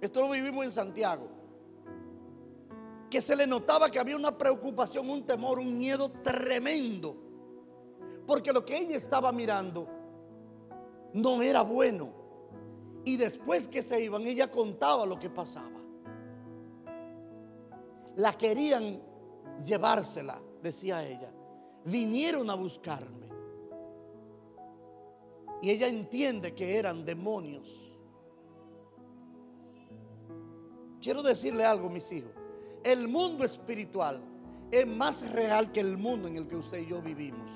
Esto 0.00 0.20
lo 0.20 0.30
vivimos 0.30 0.64
en 0.64 0.72
Santiago. 0.72 1.28
Que 3.08 3.20
se 3.20 3.36
le 3.36 3.46
notaba 3.46 3.88
que 3.88 4.00
había 4.00 4.16
una 4.16 4.36
preocupación, 4.36 5.08
un 5.08 5.24
temor, 5.24 5.60
un 5.60 5.78
miedo 5.78 6.10
tremendo. 6.24 7.16
Porque 8.26 8.52
lo 8.52 8.66
que 8.66 8.76
ella 8.76 8.96
estaba 8.96 9.30
mirando 9.30 9.88
no 11.14 11.40
era 11.40 11.62
bueno. 11.62 12.10
Y 13.04 13.16
después 13.16 13.68
que 13.68 13.84
se 13.84 14.02
iban, 14.02 14.22
ella 14.26 14.50
contaba 14.50 15.06
lo 15.06 15.20
que 15.20 15.30
pasaba. 15.30 15.80
La 18.16 18.36
querían 18.36 19.00
llevársela, 19.62 20.40
decía 20.60 21.06
ella 21.06 21.32
vinieron 21.90 22.50
a 22.50 22.54
buscarme. 22.54 23.28
Y 25.60 25.70
ella 25.70 25.88
entiende 25.88 26.54
que 26.54 26.76
eran 26.76 27.04
demonios. 27.04 27.68
Quiero 31.02 31.22
decirle 31.22 31.64
algo, 31.64 31.90
mis 31.90 32.10
hijos. 32.12 32.30
El 32.84 33.08
mundo 33.08 33.44
espiritual 33.44 34.20
es 34.70 34.86
más 34.86 35.28
real 35.32 35.72
que 35.72 35.80
el 35.80 35.96
mundo 35.96 36.28
en 36.28 36.36
el 36.36 36.46
que 36.46 36.56
usted 36.56 36.78
y 36.78 36.86
yo 36.86 37.02
vivimos. 37.02 37.50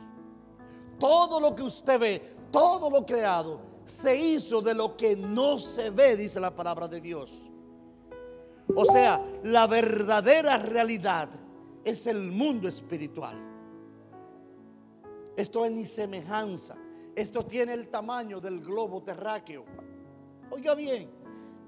Todo 0.98 1.40
lo 1.40 1.54
que 1.54 1.62
usted 1.62 1.98
ve, 1.98 2.36
todo 2.50 2.90
lo 2.90 3.04
creado, 3.04 3.60
se 3.84 4.16
hizo 4.16 4.60
de 4.62 4.74
lo 4.74 4.96
que 4.96 5.16
no 5.16 5.58
se 5.58 5.90
ve, 5.90 6.16
dice 6.16 6.40
la 6.40 6.54
palabra 6.54 6.88
de 6.88 7.00
Dios. 7.00 7.30
O 8.74 8.84
sea, 8.84 9.20
la 9.42 9.66
verdadera 9.66 10.58
realidad 10.58 11.28
es 11.84 12.06
el 12.06 12.30
mundo 12.30 12.68
espiritual. 12.68 13.51
Esto 15.36 15.64
es 15.64 15.72
ni 15.72 15.86
semejanza. 15.86 16.76
Esto 17.14 17.44
tiene 17.44 17.74
el 17.74 17.88
tamaño 17.88 18.40
del 18.40 18.60
globo 18.60 19.02
terráqueo. 19.02 19.64
Oiga 20.50 20.74
bien, 20.74 21.08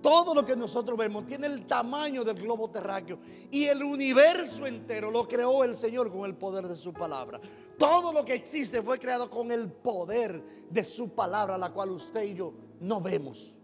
todo 0.05 0.35
lo 0.35 0.45
que 0.45 0.55
nosotros 0.55 0.99
vemos 0.99 1.27
tiene 1.27 1.47
el 1.47 1.67
tamaño 1.67 2.25
del 2.25 2.37
globo 2.37 2.69
terráqueo. 2.69 3.19
Y 3.51 3.65
el 3.65 3.83
universo 3.83 4.67
entero 4.67 5.11
lo 5.11 5.27
creó 5.27 5.65
el 5.65 5.77
Señor 5.77 6.13
con 6.13 6.27
el 6.27 6.35
poder 6.35 6.69
de 6.69 6.77
su 6.77 6.93
palabra. 6.93 7.41
Todo 7.79 8.13
lo 8.13 8.23
que 8.23 8.35
existe 8.35 8.83
fue 8.83 8.99
creado 8.99 9.31
con 9.31 9.51
el 9.51 9.73
poder 9.73 10.45
de 10.69 10.85
su 10.85 11.09
palabra, 11.09 11.57
la 11.57 11.73
cual 11.73 11.91
usted 11.91 12.23
y 12.23 12.35
yo 12.35 12.53
no 12.81 13.01
vemos. 13.01 13.57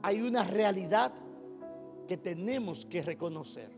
Hay 0.00 0.22
una 0.22 0.44
realidad 0.44 1.12
que 2.08 2.16
tenemos 2.16 2.86
que 2.86 3.02
reconocer. 3.02 3.70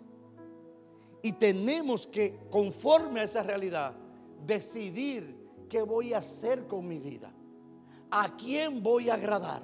Y 1.20 1.32
tenemos 1.32 2.06
que, 2.06 2.38
conforme 2.48 3.20
a 3.20 3.24
esa 3.24 3.42
realidad, 3.42 3.94
decidir 4.46 5.42
qué 5.68 5.82
voy 5.82 6.12
a 6.12 6.18
hacer 6.18 6.66
con 6.66 6.86
mi 6.86 6.98
vida. 6.98 7.32
¿A 8.10 8.36
quién 8.36 8.82
voy 8.82 9.08
a 9.08 9.14
agradar? 9.14 9.62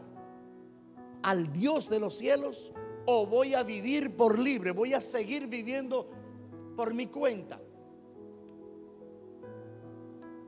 ¿Al 1.22 1.52
Dios 1.52 1.88
de 1.88 2.00
los 2.00 2.16
cielos? 2.16 2.72
¿O 3.06 3.26
voy 3.26 3.54
a 3.54 3.62
vivir 3.62 4.16
por 4.16 4.38
libre? 4.38 4.70
¿Voy 4.70 4.94
a 4.94 5.00
seguir 5.00 5.46
viviendo 5.46 6.08
por 6.76 6.94
mi 6.94 7.06
cuenta? 7.06 7.60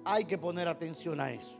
Hay 0.04 0.24
que 0.24 0.38
poner 0.38 0.68
atención 0.68 1.20
a 1.20 1.30
eso. 1.30 1.56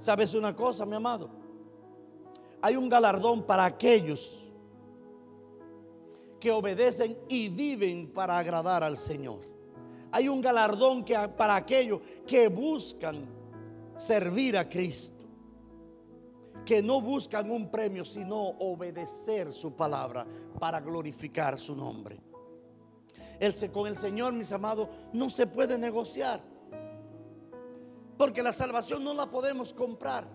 ¿Sabes 0.00 0.34
una 0.34 0.54
cosa, 0.54 0.84
mi 0.84 0.96
amado? 0.96 1.30
Hay 2.60 2.76
un 2.76 2.88
galardón 2.88 3.42
para 3.42 3.64
aquellos 3.64 4.43
que 6.44 6.52
obedecen 6.52 7.16
y 7.26 7.48
viven 7.48 8.12
para 8.12 8.36
agradar 8.36 8.84
al 8.84 8.98
Señor. 8.98 9.40
Hay 10.12 10.28
un 10.28 10.42
galardón 10.42 11.02
que, 11.02 11.16
para 11.38 11.56
aquellos 11.56 12.02
que 12.26 12.48
buscan 12.48 13.24
servir 13.96 14.58
a 14.58 14.68
Cristo, 14.68 15.24
que 16.66 16.82
no 16.82 17.00
buscan 17.00 17.50
un 17.50 17.70
premio, 17.70 18.04
sino 18.04 18.36
obedecer 18.38 19.54
su 19.54 19.74
palabra 19.74 20.26
para 20.60 20.82
glorificar 20.82 21.58
su 21.58 21.74
nombre. 21.74 22.20
El, 23.40 23.54
con 23.72 23.86
el 23.86 23.96
Señor, 23.96 24.34
mis 24.34 24.52
amados, 24.52 24.90
no 25.14 25.30
se 25.30 25.46
puede 25.46 25.78
negociar. 25.78 26.42
Porque 28.18 28.42
la 28.42 28.52
salvación 28.52 29.02
no 29.02 29.14
la 29.14 29.30
podemos 29.30 29.72
comprar. 29.72 30.28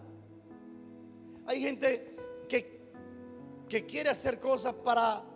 Hay 1.46 1.62
gente 1.62 2.18
que, 2.48 2.82
que 3.70 3.86
quiere 3.86 4.10
hacer 4.10 4.40
cosas 4.40 4.74
para 4.74 5.29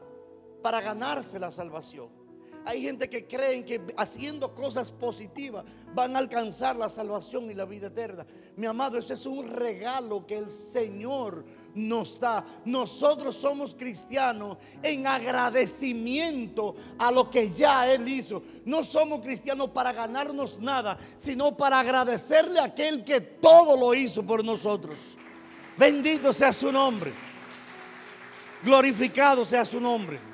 para 0.64 0.82
ganarse 0.82 1.38
la 1.38 1.52
salvación. 1.52 2.24
Hay 2.66 2.82
gente 2.82 3.10
que 3.10 3.28
creen 3.28 3.66
que 3.66 3.94
haciendo 3.98 4.56
cosas 4.56 4.90
positivas 4.90 5.66
van 5.94 6.16
a 6.16 6.20
alcanzar 6.20 6.78
la 6.78 6.90
salvación 6.90 7.52
y 7.52 7.54
la 7.54 7.66
vida 7.66 7.88
eterna. 7.88 8.26
Mi 8.56 8.66
amado, 8.66 8.98
ese 8.98 9.16
es 9.16 9.26
un 9.26 9.50
regalo 9.50 10.26
que 10.26 10.38
el 10.38 10.50
Señor 10.50 11.44
nos 11.76 12.18
da. 12.22 12.46
Nosotros 12.64 13.36
somos 13.36 13.76
cristianos 13.76 14.58
en 14.82 15.06
agradecimiento 15.06 16.76
a 16.98 17.12
lo 17.12 17.30
que 17.30 17.52
ya 17.52 17.92
Él 17.92 18.08
hizo. 18.08 18.42
No 18.64 18.86
somos 18.86 19.22
cristianos 19.22 19.72
para 19.72 19.92
ganarnos 19.92 20.58
nada, 20.60 20.98
sino 21.18 21.58
para 21.58 21.82
agradecerle 21.82 22.62
a 22.62 22.66
aquel 22.66 23.04
que 23.04 23.20
todo 23.20 23.76
lo 23.78 23.94
hizo 23.94 24.24
por 24.26 24.44
nosotros. 24.44 24.98
Bendito 25.78 26.32
sea 26.32 26.54
su 26.54 26.72
nombre. 26.72 27.12
Glorificado 28.64 29.44
sea 29.44 29.66
su 29.66 29.82
nombre. 29.82 30.33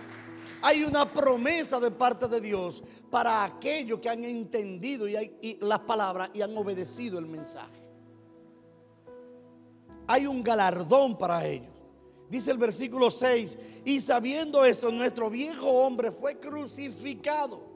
Hay 0.62 0.84
una 0.84 1.12
promesa 1.12 1.80
de 1.80 1.92
parte 1.92 2.28
de 2.28 2.42
Dios 2.42 2.84
para 3.10 3.44
aquellos 3.44 4.00
que 4.00 4.10
han 4.10 4.24
entendido 4.24 5.08
y, 5.08 5.16
hay, 5.16 5.38
y 5.42 5.58
las 5.62 5.80
palabras 5.80 6.30
y 6.34 6.42
han 6.42 6.56
obedecido 6.58 7.18
el 7.18 7.26
mensaje. 7.26 7.80
Hay 10.08 10.28
un 10.28 10.44
galardón 10.44 11.18
para 11.18 11.46
ellos. 11.46 11.72
Dice 12.30 12.52
el 12.52 12.58
versículo 12.58 13.10
6, 13.10 13.58
y 13.86 14.00
sabiendo 14.00 14.64
esto, 14.64 14.92
nuestro 14.92 15.30
viejo 15.30 15.68
hombre 15.68 16.12
fue 16.12 16.40
crucificado. 16.40 17.70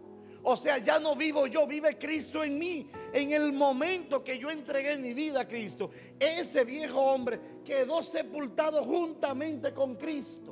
O 0.44 0.58
sea, 0.58 0.78
ya 0.78 1.00
no 1.00 1.16
vivo 1.16 1.48
yo, 1.48 1.66
vive 1.66 1.98
Cristo 1.98 2.44
en 2.44 2.60
mí. 2.60 2.90
En 3.14 3.32
el 3.32 3.54
momento 3.54 4.24
que 4.24 4.38
yo 4.38 4.52
entregué 4.52 4.98
mi 4.98 5.14
vida 5.14 5.42
a 5.42 5.48
Cristo, 5.48 5.90
ese 6.20 6.66
viejo 6.66 7.00
hombre 7.00 7.40
quedó 7.64 8.04
sepultado 8.04 8.84
juntamente 8.84 9.74
con 9.74 9.96
Cristo. 9.96 10.43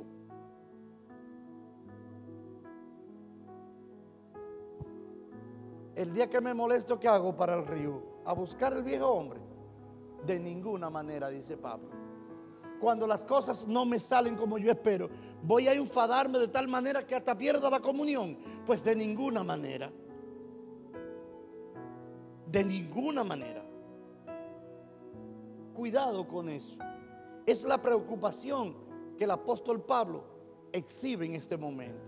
El 6.02 6.12
día 6.12 6.28
que 6.28 6.40
me 6.40 6.52
molesto, 6.52 6.98
¿qué 6.98 7.06
hago 7.06 7.36
para 7.36 7.54
el 7.54 7.64
río? 7.64 8.02
A 8.24 8.32
buscar 8.32 8.72
el 8.72 8.82
viejo 8.82 9.06
hombre. 9.06 9.38
De 10.26 10.40
ninguna 10.40 10.90
manera, 10.90 11.28
dice 11.28 11.56
Pablo. 11.56 11.90
Cuando 12.80 13.06
las 13.06 13.22
cosas 13.22 13.68
no 13.68 13.84
me 13.84 14.00
salen 14.00 14.34
como 14.34 14.58
yo 14.58 14.72
espero, 14.72 15.08
voy 15.44 15.68
a 15.68 15.74
enfadarme 15.74 16.40
de 16.40 16.48
tal 16.48 16.66
manera 16.66 17.06
que 17.06 17.14
hasta 17.14 17.38
pierda 17.38 17.70
la 17.70 17.78
comunión. 17.78 18.36
Pues 18.66 18.82
de 18.82 18.96
ninguna 18.96 19.44
manera. 19.44 19.92
De 22.48 22.64
ninguna 22.64 23.22
manera. 23.22 23.62
Cuidado 25.72 26.26
con 26.26 26.48
eso. 26.48 26.78
Es 27.46 27.62
la 27.62 27.80
preocupación 27.80 28.74
que 29.16 29.22
el 29.22 29.30
apóstol 29.30 29.80
Pablo 29.80 30.24
exhibe 30.72 31.26
en 31.26 31.36
este 31.36 31.56
momento. 31.56 32.02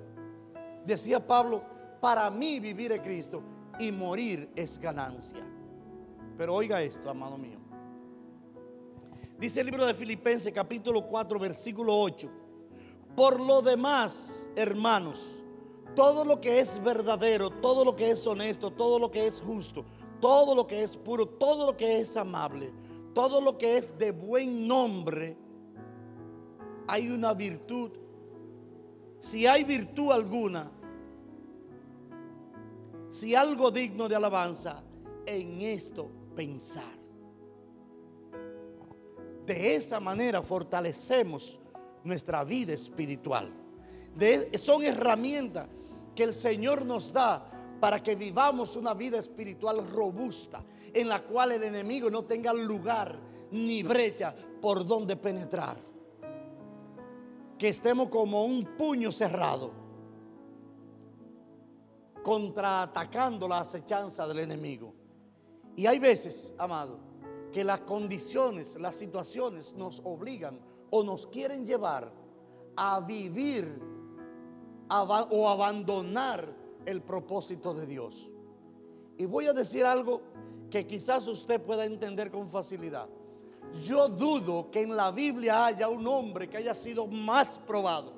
Decía 0.84 1.24
Pablo, 1.24 1.62
para 2.00 2.28
mí 2.28 2.58
vivir 2.58 2.90
es 2.90 3.00
Cristo 3.00 3.53
y 3.78 3.92
morir 3.92 4.50
es 4.56 4.78
ganancia. 4.78 5.44
Pero 6.36 6.54
oiga 6.54 6.82
esto, 6.82 7.08
amado 7.08 7.38
mío. 7.38 7.58
Dice 9.38 9.60
el 9.60 9.66
libro 9.66 9.84
de 9.84 9.94
Filipenses 9.94 10.52
capítulo 10.52 11.06
4 11.06 11.38
versículo 11.38 11.98
8. 11.98 12.30
Por 13.14 13.40
lo 13.40 13.62
demás, 13.62 14.48
hermanos, 14.56 15.24
todo 15.94 16.24
lo 16.24 16.40
que 16.40 16.60
es 16.60 16.82
verdadero, 16.82 17.50
todo 17.50 17.84
lo 17.84 17.94
que 17.94 18.10
es 18.10 18.26
honesto, 18.26 18.72
todo 18.72 18.98
lo 18.98 19.10
que 19.10 19.26
es 19.26 19.40
justo, 19.40 19.84
todo 20.20 20.54
lo 20.54 20.66
que 20.66 20.82
es 20.82 20.96
puro, 20.96 21.26
todo 21.26 21.66
lo 21.66 21.76
que 21.76 21.98
es 21.98 22.16
amable, 22.16 22.72
todo 23.14 23.40
lo 23.40 23.56
que 23.58 23.76
es 23.76 23.96
de 23.98 24.10
buen 24.10 24.66
nombre, 24.66 25.36
hay 26.86 27.10
una 27.10 27.32
virtud. 27.34 27.90
Si 29.20 29.46
hay 29.46 29.64
virtud 29.64 30.10
alguna, 30.10 30.70
si 33.14 33.32
algo 33.36 33.70
digno 33.70 34.08
de 34.08 34.16
alabanza, 34.16 34.82
en 35.24 35.60
esto 35.60 36.10
pensar. 36.34 36.98
De 39.46 39.76
esa 39.76 40.00
manera 40.00 40.42
fortalecemos 40.42 41.60
nuestra 42.02 42.42
vida 42.42 42.72
espiritual. 42.72 43.52
son 44.54 44.82
herramientas 44.82 45.68
que 46.16 46.24
el 46.24 46.34
Señor 46.34 46.84
nos 46.84 47.12
da 47.12 47.76
para 47.78 48.02
que 48.02 48.16
vivamos 48.16 48.74
una 48.74 48.94
vida 48.94 49.20
espiritual 49.20 49.88
robusta, 49.88 50.64
en 50.92 51.08
la 51.08 51.22
cual 51.22 51.52
el 51.52 51.62
enemigo 51.62 52.10
no 52.10 52.24
tenga 52.24 52.52
lugar 52.52 53.16
ni 53.52 53.84
brecha 53.84 54.34
por 54.60 54.84
donde 54.84 55.14
penetrar. 55.14 55.76
Que 57.56 57.68
estemos 57.68 58.08
como 58.08 58.44
un 58.44 58.64
puño 58.76 59.12
cerrado 59.12 59.83
contraatacando 62.24 63.46
la 63.46 63.60
acechanza 63.60 64.26
del 64.26 64.40
enemigo. 64.40 64.92
Y 65.76 65.86
hay 65.86 65.98
veces, 65.98 66.54
amado, 66.58 66.98
que 67.52 67.62
las 67.62 67.80
condiciones, 67.80 68.74
las 68.80 68.96
situaciones 68.96 69.74
nos 69.74 70.00
obligan 70.04 70.58
o 70.90 71.04
nos 71.04 71.26
quieren 71.26 71.66
llevar 71.66 72.10
a 72.76 73.00
vivir 73.00 73.80
o 74.88 75.48
abandonar 75.48 76.52
el 76.86 77.02
propósito 77.02 77.74
de 77.74 77.86
Dios. 77.86 78.30
Y 79.18 79.26
voy 79.26 79.46
a 79.46 79.52
decir 79.52 79.84
algo 79.84 80.22
que 80.70 80.86
quizás 80.86 81.28
usted 81.28 81.60
pueda 81.60 81.84
entender 81.84 82.30
con 82.30 82.50
facilidad. 82.50 83.08
Yo 83.84 84.08
dudo 84.08 84.70
que 84.70 84.80
en 84.80 84.96
la 84.96 85.10
Biblia 85.10 85.66
haya 85.66 85.88
un 85.88 86.06
hombre 86.06 86.48
que 86.48 86.56
haya 86.56 86.74
sido 86.74 87.06
más 87.06 87.58
probado 87.58 88.14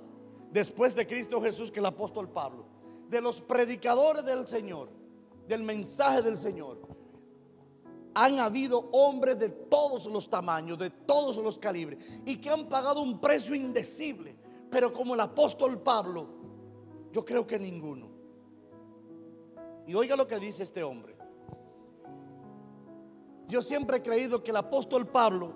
después 0.52 0.94
de 0.94 1.06
Cristo 1.06 1.40
Jesús 1.40 1.70
que 1.70 1.80
el 1.80 1.86
apóstol 1.86 2.28
Pablo 2.28 2.75
de 3.08 3.20
los 3.20 3.40
predicadores 3.40 4.24
del 4.24 4.46
Señor, 4.46 4.88
del 5.46 5.62
mensaje 5.62 6.22
del 6.22 6.36
Señor, 6.36 6.78
han 8.14 8.38
habido 8.38 8.88
hombres 8.92 9.38
de 9.38 9.50
todos 9.50 10.06
los 10.06 10.30
tamaños, 10.30 10.78
de 10.78 10.88
todos 10.88 11.36
los 11.36 11.58
calibres, 11.58 11.98
y 12.24 12.40
que 12.40 12.48
han 12.48 12.66
pagado 12.66 13.02
un 13.02 13.20
precio 13.20 13.54
indecible. 13.54 14.34
Pero 14.70 14.92
como 14.92 15.14
el 15.14 15.20
apóstol 15.20 15.82
Pablo, 15.82 16.26
yo 17.12 17.24
creo 17.24 17.46
que 17.46 17.58
ninguno. 17.58 18.08
Y 19.86 19.94
oiga 19.94 20.16
lo 20.16 20.26
que 20.26 20.38
dice 20.38 20.62
este 20.62 20.82
hombre. 20.82 21.14
Yo 23.48 23.62
siempre 23.62 23.98
he 23.98 24.02
creído 24.02 24.42
que 24.42 24.50
el 24.50 24.56
apóstol 24.56 25.06
Pablo, 25.06 25.52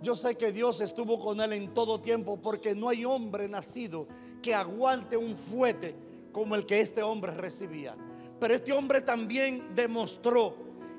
yo 0.00 0.14
sé 0.14 0.36
que 0.36 0.52
Dios 0.52 0.80
estuvo 0.80 1.18
con 1.18 1.40
él 1.40 1.52
en 1.52 1.74
todo 1.74 2.00
tiempo, 2.00 2.40
porque 2.40 2.74
no 2.74 2.88
hay 2.88 3.04
hombre 3.04 3.48
nacido 3.48 4.06
que 4.40 4.54
aguante 4.54 5.16
un 5.16 5.36
fuete 5.36 5.94
como 6.32 6.54
el 6.54 6.66
que 6.66 6.80
este 6.80 7.02
hombre 7.02 7.32
recibía. 7.32 7.94
Pero 8.38 8.54
este 8.54 8.72
hombre 8.72 9.00
también 9.00 9.74
demostró 9.74 10.54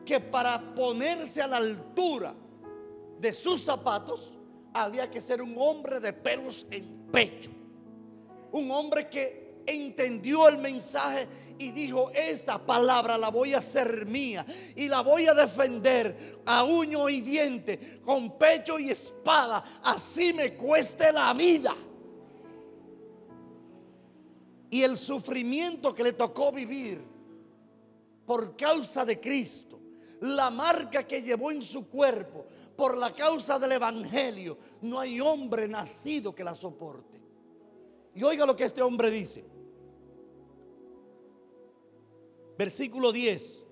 que 0.06 0.20
para 0.20 0.74
ponerse 0.74 1.42
a 1.42 1.48
la 1.48 1.58
altura 1.58 2.34
de 3.20 3.34
sus 3.34 3.64
zapatos 3.64 4.32
había 4.74 5.10
que 5.10 5.22
ser 5.22 5.42
un 5.42 5.56
hombre 5.58 6.00
de 6.00 6.14
pelos 6.14 6.66
en 6.70 7.08
pecho. 7.12 7.50
Un 8.52 8.70
hombre 8.72 9.10
que 9.10 9.62
entendió 9.66 10.48
el 10.48 10.58
mensaje 10.58 11.28
y 11.58 11.72
dijo, 11.72 12.12
esta 12.14 12.58
palabra 12.64 13.18
la 13.18 13.30
voy 13.30 13.54
a 13.54 13.60
hacer 13.60 14.06
mía 14.06 14.46
y 14.76 14.88
la 14.88 15.02
voy 15.02 15.28
a 15.28 15.34
defender 15.34 16.42
a 16.46 16.64
uño 16.64 17.08
y 17.08 17.22
diente, 17.22 18.02
con 18.04 18.38
pecho 18.38 18.80
y 18.80 18.90
espada, 18.90 19.82
así 19.84 20.34
me 20.34 20.56
cueste 20.56 21.14
la 21.14 21.34
vida 21.34 21.76
y 24.72 24.84
el 24.84 24.98
sufrimiento 24.98 25.94
que 25.94 26.02
le 26.02 26.14
tocó 26.14 26.52
vivir 26.52 27.02
por 28.26 28.56
causa 28.56 29.04
de 29.04 29.20
Cristo, 29.20 29.78
la 30.22 30.50
marca 30.50 31.06
que 31.06 31.22
llevó 31.22 31.52
en 31.52 31.62
su 31.62 31.90
cuerpo 31.90 32.46
por 32.78 32.98
la 32.98 33.14
causa 33.14 33.60
del 33.60 33.74
Evangelio, 33.74 34.58
no 34.82 34.98
hay 34.98 35.20
hombre 35.20 35.68
nacido 35.68 36.34
que 36.34 36.46
la 36.46 36.56
soporte. 36.56 37.20
Y 38.16 38.24
oiga 38.24 38.46
lo 38.46 38.56
que 38.56 38.64
este 38.64 38.82
hombre 38.82 39.12
dice. 39.12 39.44
Versículo 42.58 43.12
10 43.12 43.64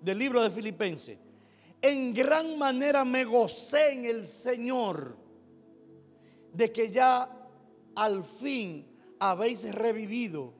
del 0.00 0.18
libro 0.18 0.40
de 0.40 0.50
Filipenses. 0.50 1.18
En 1.82 2.14
gran 2.14 2.56
manera 2.56 3.04
me 3.04 3.24
gocé 3.24 3.92
en 3.92 4.04
el 4.04 4.24
Señor 4.24 5.16
de 6.52 6.70
que 6.70 6.90
ya 6.90 7.28
al 7.96 8.22
fin 8.22 8.87
habéis 9.18 9.74
revivido 9.74 10.52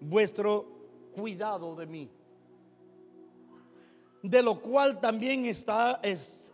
vuestro 0.00 0.66
cuidado 1.14 1.74
de 1.76 1.86
mí. 1.86 2.10
De 4.22 4.42
lo 4.42 4.60
cual 4.60 5.00
también 5.00 5.46
está, 5.46 6.00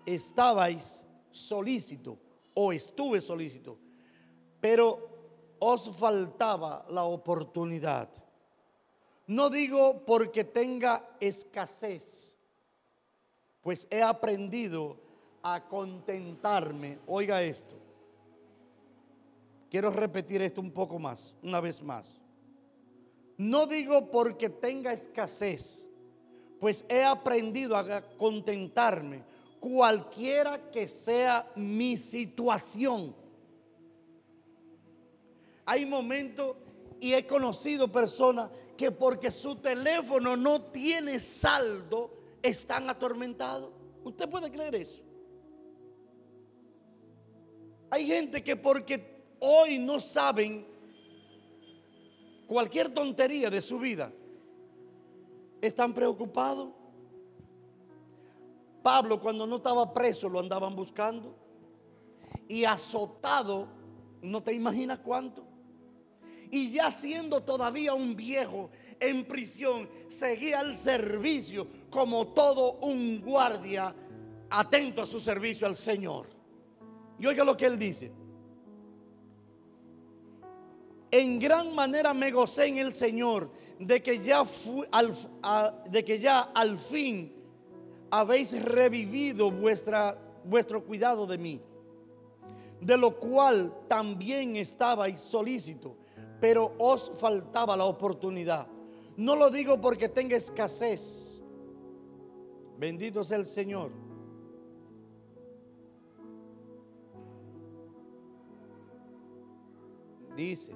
estabais 0.07 1.05
solícito 1.31 2.19
o 2.53 2.73
estuve 2.73 3.21
solícito, 3.21 3.79
pero 4.61 5.57
os 5.59 5.91
faltaba 5.97 6.85
la 6.91 7.05
oportunidad. 7.05 8.11
No 9.27 9.49
digo 9.49 10.05
porque 10.05 10.45
tenga 10.45 11.17
escasez, 11.21 12.37
pues 13.63 13.89
he 13.91 14.03
aprendido 14.03 14.99
a 15.43 15.67
contentarme. 15.67 16.99
Oiga 17.07 17.43
esto 17.43 17.84
Quiero 19.75 19.91
repetir 19.91 20.41
esto 20.41 20.61
un 20.61 20.71
poco 20.71 21.01
más, 21.01 21.35
una 21.43 21.61
vez 21.61 21.83
más. 21.83 22.09
No 23.37 23.67
digo 23.67 24.09
porque 24.09 24.49
tenga 24.49 24.93
escasez, 24.93 25.85
pues 26.61 26.85
he 26.89 27.03
aprendido 27.03 27.77
a 27.77 28.01
contentarme 28.17 29.25
cualquiera 29.59 30.71
que 30.71 30.87
sea 30.87 31.51
mi 31.57 31.97
situación. 31.97 33.17
Hay 35.67 35.85
momentos 35.87 36.55
y 37.01 37.13
he 37.13 37.27
conocido 37.27 37.91
personas 37.91 38.51
que 38.77 38.93
porque 38.93 39.33
su 39.33 39.57
teléfono 39.57 40.37
no 40.37 40.63
tiene 40.67 41.19
saldo 41.19 42.17
están 42.41 42.89
atormentados. 42.89 43.73
¿Usted 44.05 44.29
puede 44.29 44.53
creer 44.53 44.77
eso? 44.77 45.03
Hay 47.91 48.07
gente 48.07 48.41
que 48.45 48.55
porque 48.55 49.14
hoy 49.47 49.79
no 49.79 50.01
saben 50.01 50.67
cualquier 52.47 52.89
tontería 52.89 53.51
de 53.51 53.61
su 53.61 53.79
vida, 53.79 54.11
están 55.61 55.93
preocupados. 55.93 56.71
Pablo 58.83 59.21
cuando 59.21 59.47
no 59.47 59.57
estaba 59.57 59.93
preso 59.93 60.29
lo 60.29 60.41
andaban 60.41 60.75
buscando 60.75 61.35
y 62.49 62.65
azotado, 62.65 63.69
no 64.23 64.43
te 64.43 64.55
imaginas 64.55 64.99
cuánto. 65.01 65.45
Y 66.51 66.71
ya 66.71 66.91
siendo 66.91 67.43
todavía 67.43 67.95
un 67.95 68.17
viejo 68.17 68.71
en 68.99 69.27
prisión, 69.27 69.89
seguía 70.09 70.61
al 70.61 70.77
servicio 70.77 71.67
como 71.91 72.29
todo 72.29 72.79
un 72.81 73.21
guardia 73.21 73.95
atento 74.49 75.03
a 75.03 75.07
su 75.07 75.21
servicio 75.21 75.67
al 75.67 75.77
Señor. 75.77 76.29
Y 77.19 77.27
oiga 77.27 77.45
lo 77.45 77.57
que 77.57 77.67
él 77.67 77.79
dice. 77.79 78.24
En 81.17 81.39
gran 81.39 81.73
manera 81.73 82.13
me 82.13 82.33
gocé 82.33 82.67
en 82.67 82.79
el 82.79 82.93
Señor 82.93 83.49
de 83.79 84.03
que 84.03 84.19
ya, 84.19 84.45
al, 84.91 85.15
de 85.89 86.05
que 86.05 86.19
ya 86.19 86.41
al 86.53 86.77
fin 86.77 87.33
habéis 88.11 88.61
revivido 88.61 89.49
vuestro 89.53 90.85
cuidado 90.85 91.25
de 91.25 91.39
mí, 91.39 91.61
de 92.81 92.97
lo 92.97 93.17
cual 93.17 93.73
también 93.87 94.57
estabais 94.57 95.21
solícito, 95.21 95.97
pero 96.41 96.75
os 96.79 97.13
faltaba 97.17 97.77
la 97.77 97.85
oportunidad. 97.85 98.67
No 99.17 99.37
lo 99.37 99.51
digo 99.51 99.81
porque 99.81 100.09
tenga 100.09 100.37
escasez. 100.37 101.41
Bendito 102.77 103.23
sea 103.23 103.39
el 103.39 103.47
Señor. 103.47 103.93
Dice, 110.35 110.73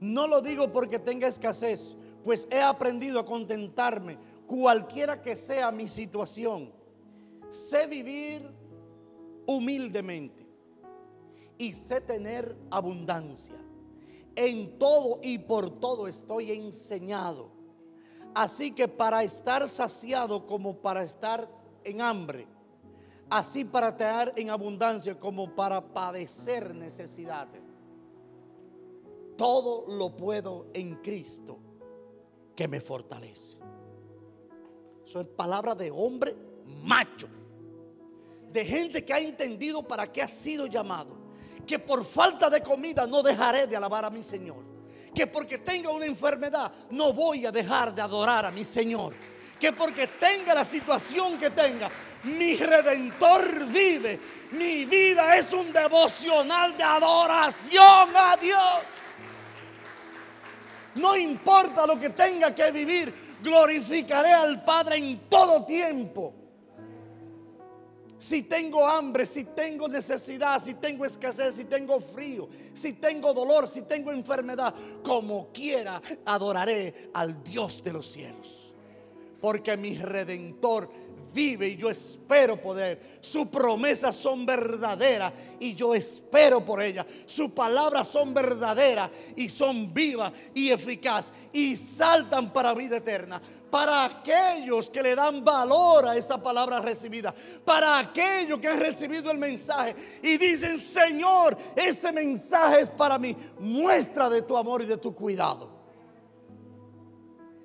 No 0.00 0.26
lo 0.26 0.42
digo 0.42 0.72
porque 0.72 0.98
tenga 0.98 1.26
escasez, 1.26 1.94
pues 2.24 2.46
he 2.50 2.60
aprendido 2.60 3.18
a 3.18 3.24
contentarme 3.24 4.18
cualquiera 4.46 5.22
que 5.22 5.36
sea 5.36 5.70
mi 5.70 5.88
situación. 5.88 6.72
Sé 7.50 7.86
vivir 7.86 8.50
humildemente 9.46 10.46
y 11.56 11.72
sé 11.72 12.00
tener 12.00 12.56
abundancia. 12.70 13.56
En 14.34 14.78
todo 14.78 15.20
y 15.22 15.38
por 15.38 15.80
todo 15.80 16.06
estoy 16.08 16.52
enseñado. 16.52 17.50
Así 18.34 18.72
que 18.72 18.86
para 18.86 19.22
estar 19.22 19.66
saciado 19.66 20.46
como 20.46 20.76
para 20.76 21.02
estar 21.02 21.48
en 21.84 22.02
hambre, 22.02 22.46
así 23.30 23.64
para 23.64 23.96
tener 23.96 24.34
en 24.36 24.50
abundancia 24.50 25.18
como 25.18 25.54
para 25.54 25.80
padecer 25.80 26.74
necesidades 26.74 27.65
todo 29.36 29.84
lo 29.88 30.16
puedo 30.16 30.66
en 30.72 30.96
Cristo 30.96 31.58
que 32.54 32.66
me 32.66 32.80
fortalece. 32.80 33.58
Eso 35.04 35.20
es 35.20 35.26
palabra 35.28 35.74
de 35.74 35.90
hombre 35.90 36.34
macho, 36.82 37.28
de 38.50 38.64
gente 38.64 39.04
que 39.04 39.12
ha 39.12 39.18
entendido 39.18 39.86
para 39.86 40.10
qué 40.10 40.22
ha 40.22 40.28
sido 40.28 40.66
llamado. 40.66 41.16
Que 41.66 41.78
por 41.78 42.04
falta 42.04 42.48
de 42.48 42.62
comida 42.62 43.06
no 43.06 43.22
dejaré 43.22 43.66
de 43.66 43.76
alabar 43.76 44.04
a 44.04 44.10
mi 44.10 44.22
Señor. 44.22 44.64
Que 45.14 45.26
porque 45.26 45.58
tenga 45.58 45.90
una 45.90 46.06
enfermedad 46.06 46.72
no 46.90 47.12
voy 47.12 47.46
a 47.46 47.52
dejar 47.52 47.94
de 47.94 48.02
adorar 48.02 48.46
a 48.46 48.50
mi 48.50 48.64
Señor. 48.64 49.14
Que 49.60 49.72
porque 49.72 50.06
tenga 50.06 50.54
la 50.54 50.64
situación 50.64 51.38
que 51.38 51.50
tenga, 51.50 51.90
mi 52.24 52.56
redentor 52.56 53.66
vive. 53.66 54.20
Mi 54.52 54.84
vida 54.84 55.36
es 55.36 55.52
un 55.52 55.72
devocional 55.72 56.76
de 56.76 56.84
adoración 56.84 58.10
a 58.14 58.36
Dios. 58.36 58.95
No 60.96 61.16
importa 61.16 61.86
lo 61.86 61.98
que 61.98 62.10
tenga 62.10 62.54
que 62.54 62.70
vivir, 62.70 63.38
glorificaré 63.42 64.32
al 64.32 64.64
Padre 64.64 64.96
en 64.96 65.28
todo 65.28 65.64
tiempo. 65.64 66.34
Si 68.18 68.42
tengo 68.42 68.86
hambre, 68.86 69.26
si 69.26 69.44
tengo 69.44 69.88
necesidad, 69.88 70.60
si 70.62 70.74
tengo 70.74 71.04
escasez, 71.04 71.54
si 71.54 71.64
tengo 71.66 72.00
frío, 72.00 72.48
si 72.74 72.94
tengo 72.94 73.32
dolor, 73.34 73.68
si 73.68 73.82
tengo 73.82 74.10
enfermedad, 74.10 74.74
como 75.04 75.52
quiera, 75.52 76.00
adoraré 76.24 77.10
al 77.12 77.44
Dios 77.44 77.84
de 77.84 77.92
los 77.92 78.06
cielos. 78.10 78.72
Porque 79.40 79.76
mi 79.76 79.98
redentor 79.98 80.90
vive 81.32 81.68
y 81.68 81.76
yo 81.76 81.90
espero 81.90 82.60
poder. 82.60 83.18
Sus 83.20 83.46
promesas 83.48 84.16
son 84.16 84.46
verdaderas 84.46 85.32
y 85.60 85.74
yo 85.74 85.94
espero 85.94 86.64
por 86.64 86.82
ellas. 86.82 87.06
Sus 87.26 87.50
palabras 87.50 88.08
son 88.08 88.34
verdaderas 88.34 89.10
y 89.34 89.48
son 89.48 89.92
vivas 89.92 90.32
y 90.54 90.70
eficaz 90.70 91.32
y 91.52 91.76
saltan 91.76 92.52
para 92.52 92.74
vida 92.74 92.98
eterna. 92.98 93.40
Para 93.70 94.04
aquellos 94.04 94.88
que 94.88 95.02
le 95.02 95.14
dan 95.14 95.44
valor 95.44 96.06
a 96.06 96.16
esa 96.16 96.40
palabra 96.42 96.80
recibida. 96.80 97.34
Para 97.64 97.98
aquellos 97.98 98.58
que 98.60 98.68
han 98.68 98.80
recibido 98.80 99.30
el 99.30 99.38
mensaje 99.38 99.94
y 100.22 100.38
dicen, 100.38 100.78
Señor, 100.78 101.56
ese 101.74 102.12
mensaje 102.12 102.82
es 102.82 102.90
para 102.90 103.18
mí. 103.18 103.36
Muestra 103.58 104.30
de 104.30 104.42
tu 104.42 104.56
amor 104.56 104.82
y 104.82 104.86
de 104.86 104.96
tu 104.96 105.14
cuidado. 105.14 105.76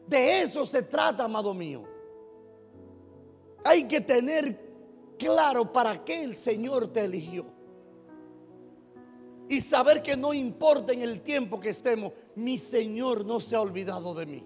De 0.07 0.41
eso 0.41 0.65
se 0.65 0.81
trata, 0.81 1.23
amado 1.23 1.53
mío. 1.53 1.87
Hay 3.63 3.83
que 3.87 4.01
tener 4.01 4.59
claro 5.17 5.71
para 5.71 6.03
qué 6.03 6.23
el 6.23 6.35
Señor 6.35 6.87
te 6.87 7.05
eligió. 7.05 7.45
Y 9.49 9.61
saber 9.61 10.01
que 10.01 10.15
no 10.15 10.33
importa 10.33 10.93
en 10.93 11.01
el 11.01 11.21
tiempo 11.21 11.59
que 11.59 11.69
estemos, 11.69 12.13
mi 12.35 12.57
Señor 12.57 13.25
no 13.25 13.39
se 13.39 13.55
ha 13.55 13.61
olvidado 13.61 14.13
de 14.13 14.25
mí. 14.25 14.43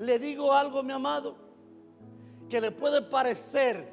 Le 0.00 0.18
digo 0.18 0.52
algo, 0.52 0.82
mi 0.82 0.92
amado, 0.92 1.36
que 2.50 2.60
le 2.60 2.72
puede 2.72 3.02
parecer 3.02 3.88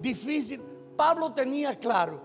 difícil. 0.00 0.60
Pablo 0.96 1.32
tenía 1.32 1.78
claro 1.78 2.20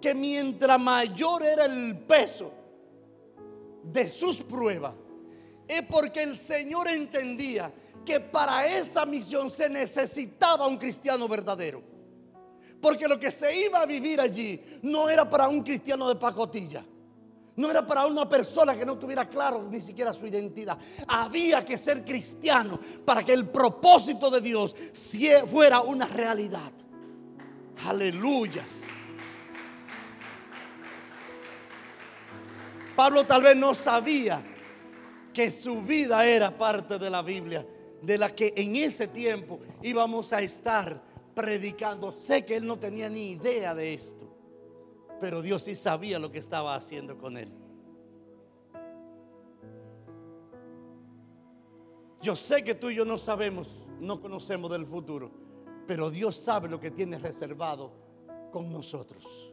que 0.00 0.14
mientras 0.14 0.80
mayor 0.80 1.42
era 1.42 1.66
el 1.66 1.98
peso 1.98 2.50
de 3.82 4.06
sus 4.06 4.42
pruebas, 4.42 4.94
es 5.68 5.82
porque 5.82 6.22
el 6.22 6.36
Señor 6.36 6.88
entendía 6.88 7.72
que 8.06 8.20
para 8.20 8.66
esa 8.66 9.04
misión 9.04 9.50
se 9.50 9.68
necesitaba 9.68 10.66
un 10.66 10.78
cristiano 10.78 11.28
verdadero. 11.28 11.82
Porque 12.80 13.08
lo 13.08 13.18
que 13.18 13.30
se 13.30 13.54
iba 13.66 13.80
a 13.80 13.86
vivir 13.86 14.20
allí 14.20 14.62
no 14.82 15.10
era 15.10 15.28
para 15.28 15.48
un 15.48 15.62
cristiano 15.62 16.08
de 16.08 16.14
pacotilla. 16.14 16.84
No 17.56 17.70
era 17.70 17.86
para 17.86 18.06
una 18.06 18.28
persona 18.28 18.76
que 18.76 18.86
no 18.86 18.98
tuviera 18.98 19.26
claro 19.28 19.66
ni 19.68 19.80
siquiera 19.80 20.12
su 20.12 20.26
identidad. 20.26 20.78
Había 21.08 21.64
que 21.64 21.76
ser 21.76 22.04
cristiano 22.04 22.78
para 23.04 23.24
que 23.24 23.32
el 23.32 23.48
propósito 23.48 24.30
de 24.30 24.40
Dios 24.40 24.76
fuera 25.50 25.80
una 25.80 26.06
realidad. 26.06 26.70
Aleluya. 27.84 28.64
Pablo 32.94 33.24
tal 33.24 33.42
vez 33.42 33.56
no 33.56 33.74
sabía 33.74 34.42
que 35.32 35.50
su 35.50 35.82
vida 35.82 36.24
era 36.26 36.56
parte 36.56 36.98
de 36.98 37.10
la 37.10 37.22
Biblia 37.22 37.66
de 38.06 38.18
la 38.18 38.32
que 38.32 38.54
en 38.56 38.76
ese 38.76 39.08
tiempo 39.08 39.58
íbamos 39.82 40.32
a 40.32 40.40
estar 40.40 41.02
predicando. 41.34 42.12
Sé 42.12 42.46
que 42.46 42.56
él 42.56 42.64
no 42.64 42.78
tenía 42.78 43.10
ni 43.10 43.32
idea 43.32 43.74
de 43.74 43.94
esto, 43.94 44.30
pero 45.20 45.42
Dios 45.42 45.64
sí 45.64 45.74
sabía 45.74 46.20
lo 46.20 46.30
que 46.30 46.38
estaba 46.38 46.76
haciendo 46.76 47.18
con 47.18 47.36
él. 47.36 47.52
Yo 52.22 52.36
sé 52.36 52.62
que 52.62 52.76
tú 52.76 52.90
y 52.90 52.94
yo 52.94 53.04
no 53.04 53.18
sabemos, 53.18 53.84
no 54.00 54.20
conocemos 54.20 54.70
del 54.70 54.86
futuro, 54.86 55.30
pero 55.86 56.08
Dios 56.08 56.36
sabe 56.36 56.68
lo 56.68 56.78
que 56.78 56.92
tiene 56.92 57.18
reservado 57.18 57.90
con 58.52 58.72
nosotros. 58.72 59.52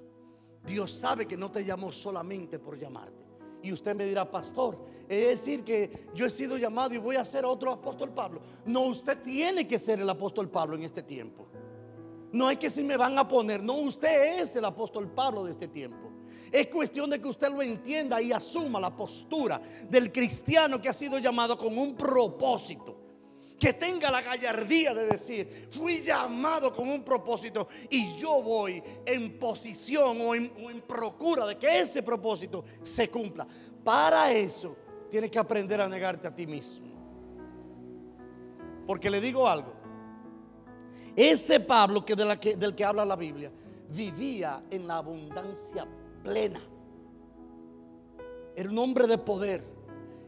Dios 0.63 0.91
sabe 0.91 1.27
que 1.27 1.35
no 1.35 1.49
te 1.49 1.65
llamó 1.65 1.91
solamente 1.91 2.59
por 2.59 2.77
llamarte. 2.77 3.22
Y 3.63 3.71
usted 3.71 3.95
me 3.95 4.05
dirá, 4.05 4.29
pastor, 4.29 4.77
es 5.09 5.39
decir 5.39 5.63
que 5.63 6.07
yo 6.13 6.25
he 6.25 6.29
sido 6.29 6.57
llamado 6.57 6.93
y 6.93 6.97
voy 6.97 7.15
a 7.15 7.25
ser 7.25 7.45
otro 7.45 7.71
apóstol 7.71 8.11
Pablo. 8.11 8.41
No, 8.65 8.81
usted 8.81 9.17
tiene 9.23 9.67
que 9.67 9.79
ser 9.79 9.99
el 9.99 10.09
apóstol 10.09 10.49
Pablo 10.49 10.75
en 10.75 10.83
este 10.83 11.01
tiempo. 11.01 11.47
No 12.31 12.47
hay 12.47 12.57
que 12.57 12.69
si 12.69 12.83
me 12.83 12.97
van 12.97 13.17
a 13.17 13.27
poner, 13.27 13.63
no, 13.63 13.73
usted 13.75 14.41
es 14.41 14.55
el 14.55 14.65
apóstol 14.65 15.09
Pablo 15.09 15.43
de 15.43 15.53
este 15.53 15.67
tiempo. 15.67 16.11
Es 16.51 16.67
cuestión 16.67 17.09
de 17.09 17.19
que 17.19 17.27
usted 17.27 17.49
lo 17.49 17.61
entienda 17.61 18.21
y 18.21 18.31
asuma 18.31 18.79
la 18.79 18.95
postura 18.95 19.61
del 19.89 20.11
cristiano 20.11 20.79
que 20.81 20.89
ha 20.89 20.93
sido 20.93 21.17
llamado 21.17 21.57
con 21.57 21.77
un 21.77 21.95
propósito 21.95 23.02
que 23.59 23.73
tenga 23.73 24.11
la 24.11 24.21
gallardía 24.21 24.93
de 24.93 25.05
decir, 25.05 25.67
fui 25.71 26.01
llamado 26.01 26.73
con 26.73 26.89
un 26.89 27.03
propósito 27.03 27.67
y 27.89 28.15
yo 28.15 28.41
voy 28.41 28.83
en 29.05 29.39
posición 29.39 30.17
o 30.21 30.35
en, 30.35 30.81
procura 30.87 31.45
de 31.45 31.57
que 31.57 31.79
ese 31.79 32.03
propósito 32.03 32.63
se 32.83 33.09
cumpla. 33.09 33.47
Para 33.83 34.31
eso 34.31 34.75
tienes 35.09 35.31
que 35.31 35.39
aprender 35.39 35.79
a 35.79 35.87
negarte 35.87 36.27
a 36.27 36.35
ti 36.35 36.45
mismo. 36.45 36.87
Porque 38.85 39.09
le 39.09 39.21
digo 39.21 39.47
algo, 39.47 39.73
ese 41.15 41.59
Pablo 41.59 42.05
que, 42.05 42.15
de 42.15 42.25
la 42.25 42.39
que 42.39 42.55
del 42.55 42.75
que 42.75 42.83
habla 42.83 43.05
la 43.05 43.15
Biblia 43.15 43.51
vivía 43.89 44.63
en 44.69 44.87
la 44.87 44.97
abundancia 44.97 45.87
plena. 46.23 46.61
Era 48.55 48.69
un 48.69 48.77
hombre 48.77 49.07
de 49.07 49.17
poder, 49.17 49.63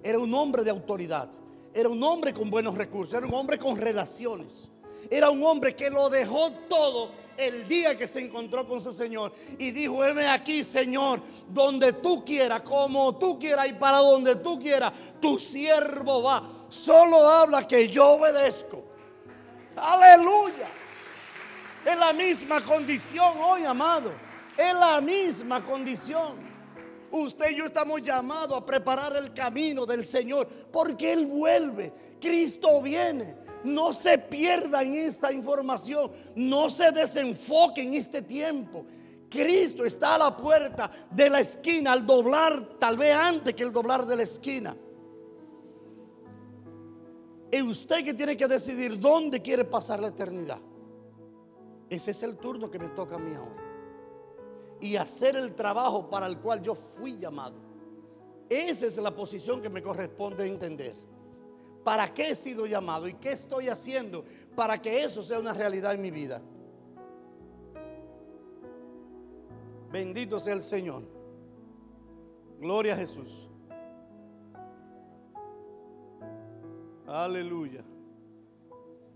era 0.03 0.19
un 0.19 0.34
hombre 0.34 0.63
de 0.63 0.71
autoridad, 0.71 1.30
era 1.76 1.89
un 1.89 2.01
hombre 2.03 2.34
con 2.34 2.49
buenos 2.49 2.76
recursos, 2.76 3.13
era 3.15 3.28
un 3.28 3.34
hombre 3.34 3.59
con 3.59 3.76
relaciones, 3.76 4.69
era 5.09 5.30
un 5.30 5.43
hombre 5.43 5.76
que 5.76 5.89
lo 5.89 6.09
dejó 6.09 6.51
todo 6.69 7.11
el 7.36 7.67
día 7.67 7.97
que 7.97 8.07
se 8.07 8.21
encontró 8.21 8.65
con 8.65 8.80
su 8.80 8.93
Señor 8.93 9.34
y 9.57 9.71
dijo, 9.71 10.03
heme 10.05 10.26
aquí, 10.30 10.63
Señor, 10.63 11.19
donde 11.49 11.91
tú 11.91 12.23
quieras, 12.23 12.61
como 12.61 13.17
tú 13.17 13.38
quieras 13.38 13.67
y 13.67 13.73
para 13.73 13.97
donde 13.97 14.38
tú 14.38 14.57
quieras, 14.57 14.93
tu 15.19 15.38
siervo 15.38 16.23
va. 16.23 16.49
Solo 16.69 17.30
habla 17.30 17.67
que 17.67 17.89
yo 17.89 18.11
obedezco. 18.11 18.86
Aleluya. 19.76 20.69
Es 21.86 21.97
la 21.97 22.13
misma 22.13 22.63
condición 22.63 23.38
hoy, 23.41 23.65
amado. 23.65 24.13
Es 24.57 24.73
la 24.73 25.01
misma 25.01 25.61
condición. 25.61 26.55
Usted 27.16 27.51
y 27.51 27.55
yo 27.55 27.66
estamos 27.66 28.01
llamados 28.01 28.57
a 28.57 28.66
preparar 28.66 29.16
el 29.16 29.34
camino 29.34 29.86
del 29.86 30.05
Señor 30.05 30.45
porque 30.70 31.13
Él 31.13 31.26
vuelve. 31.26 31.93
Cristo 32.20 32.82
viene. 32.82 33.38
No 33.63 33.93
se 33.93 34.18
pierda 34.18 34.84
en 34.84 34.95
esta 34.95 35.32
información. 35.32 36.11
No 36.36 36.70
se 36.70 36.91
desenfoque 36.91 37.84
en 37.84 37.93
este 37.93 38.22
tiempo. 38.22 38.86
Cristo 39.30 39.86
está 39.86 40.16
a 40.16 40.18
la 40.18 40.36
puerta 40.36 40.91
de 41.09 41.30
la 41.30 41.39
esquina 41.39 41.93
al 41.93 42.05
doblar, 42.05 42.61
tal 42.80 42.97
vez 42.97 43.16
antes 43.16 43.55
que 43.55 43.63
el 43.63 43.72
doblar 43.72 44.05
de 44.05 44.18
la 44.18 44.24
esquina. 44.24 44.76
Es 47.49 47.63
usted 47.63 48.03
que 48.03 48.13
tiene 48.13 48.36
que 48.36 48.47
decidir 48.47 48.99
dónde 48.99 49.41
quiere 49.41 49.63
pasar 49.63 50.01
la 50.01 50.09
eternidad. 50.09 50.59
Ese 51.89 52.11
es 52.11 52.24
el 52.24 52.36
turno 52.36 52.70
que 52.70 52.78
me 52.78 52.89
toca 52.89 53.16
a 53.16 53.20
mí 53.20 53.34
ahora. 53.34 53.64
Y 54.86 54.97
hacer 54.97 55.36
el 55.36 55.55
trabajo 55.55 56.07
para 56.07 56.27
el 56.27 56.38
cual 56.38 56.61
yo 56.61 56.75
fui 56.75 57.17
llamado. 57.17 57.55
Esa 58.47 58.86
es 58.86 58.97
la 58.97 59.09
posición 59.09 59.59
que 59.59 59.67
me 59.67 59.81
corresponde 59.81 60.45
entender. 60.45 60.95
¿Para 61.83 62.13
qué 62.13 62.29
he 62.29 62.36
sido 62.36 62.67
llamado 62.67 63.07
y 63.07 63.15
qué 63.15 63.31
estoy 63.31 63.67
haciendo 63.67 64.23
para 64.55 64.79
que 64.79 65.03
eso 65.03 65.23
sea 65.23 65.39
una 65.39 65.53
realidad 65.53 65.95
en 65.95 66.01
mi 66.03 66.11
vida? 66.11 66.39
Bendito 69.91 70.39
sea 70.39 70.53
el 70.53 70.61
Señor. 70.61 71.01
Gloria 72.59 72.93
a 72.93 72.97
Jesús. 72.97 73.49
Aleluya. 77.07 77.83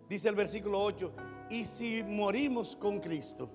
Dice 0.10 0.30
el 0.30 0.36
versículo 0.36 0.82
8, 0.82 1.12
y 1.52 1.64
si 1.64 2.02
morimos 2.02 2.76
con 2.76 3.00
Cristo, 3.00 3.52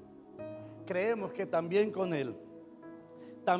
creemos 0.84 1.32
que 1.32 1.46
también 1.46 1.90
con 1.90 2.14
Él, 2.14 2.36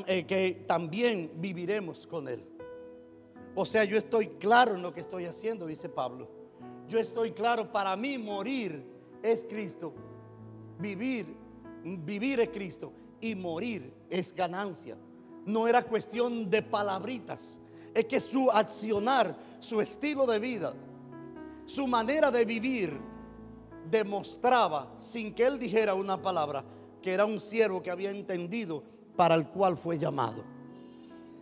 eh, 0.07 0.27
que 0.27 0.65
también 0.67 1.33
viviremos 1.37 2.07
con 2.07 2.29
Él. 2.29 2.45
O 3.55 3.65
sea, 3.65 3.85
yo 3.85 3.97
estoy 3.97 4.29
claro 4.31 4.75
en 4.75 4.83
lo 4.83 4.93
que 4.93 5.01
estoy 5.01 5.27
haciendo, 5.27 5.67
dice 5.67 5.89
Pablo. 5.89 6.29
Yo 6.89 6.99
estoy 6.99 7.33
claro, 7.33 7.71
para 7.71 7.97
mí 7.97 8.19
morir 8.19 8.85
es 9.23 9.45
Cristo. 9.49 9.95
Vivir, 10.79 11.27
vivir 11.85 12.41
es 12.41 12.49
Cristo. 12.49 12.93
Y 13.21 13.35
morir 13.35 13.93
es 14.11 14.35
ganancia. 14.35 14.97
No 15.47 15.69
era 15.69 15.83
cuestión 15.83 16.51
de 16.51 16.63
palabritas. 16.63 17.59
Es 17.95 18.07
que 18.07 18.19
su 18.19 18.51
accionar, 18.51 19.37
su 19.61 19.81
estilo 19.81 20.27
de 20.27 20.39
vida, 20.41 20.75
su 21.65 21.87
manera 21.87 22.31
de 22.31 22.45
vivir 22.45 22.99
demostraba, 23.91 24.95
sin 24.99 25.35
que 25.35 25.47
él 25.47 25.59
dijera 25.59 25.95
una 25.95 26.21
palabra, 26.21 26.65
que 27.05 27.13
era 27.13 27.27
un 27.27 27.39
siervo 27.39 27.83
que 27.83 27.91
había 27.91 28.11
entendido 28.11 28.83
para 29.15 29.35
el 29.35 29.47
cual 29.49 29.77
fue 29.77 29.99
llamado 29.99 30.43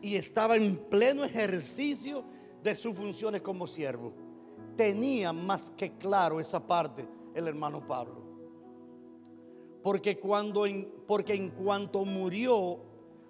y 0.01 0.17
estaba 0.17 0.57
en 0.57 0.77
pleno 0.77 1.23
ejercicio 1.23 2.25
de 2.65 2.75
sus 2.75 2.97
funciones 2.97 3.43
como 3.43 3.69
siervo. 3.69 4.13
Tenía 4.77 5.33
más 5.33 5.71
que 5.77 5.93
claro 5.93 6.41
esa 6.41 6.67
parte 6.67 7.09
el 7.33 7.47
hermano 7.47 7.87
Pablo. 7.87 8.21
Porque 9.85 10.19
cuando 10.19 10.67
en, 10.67 10.93
porque 11.07 11.35
en 11.35 11.51
cuanto 11.51 12.05
murió 12.05 12.81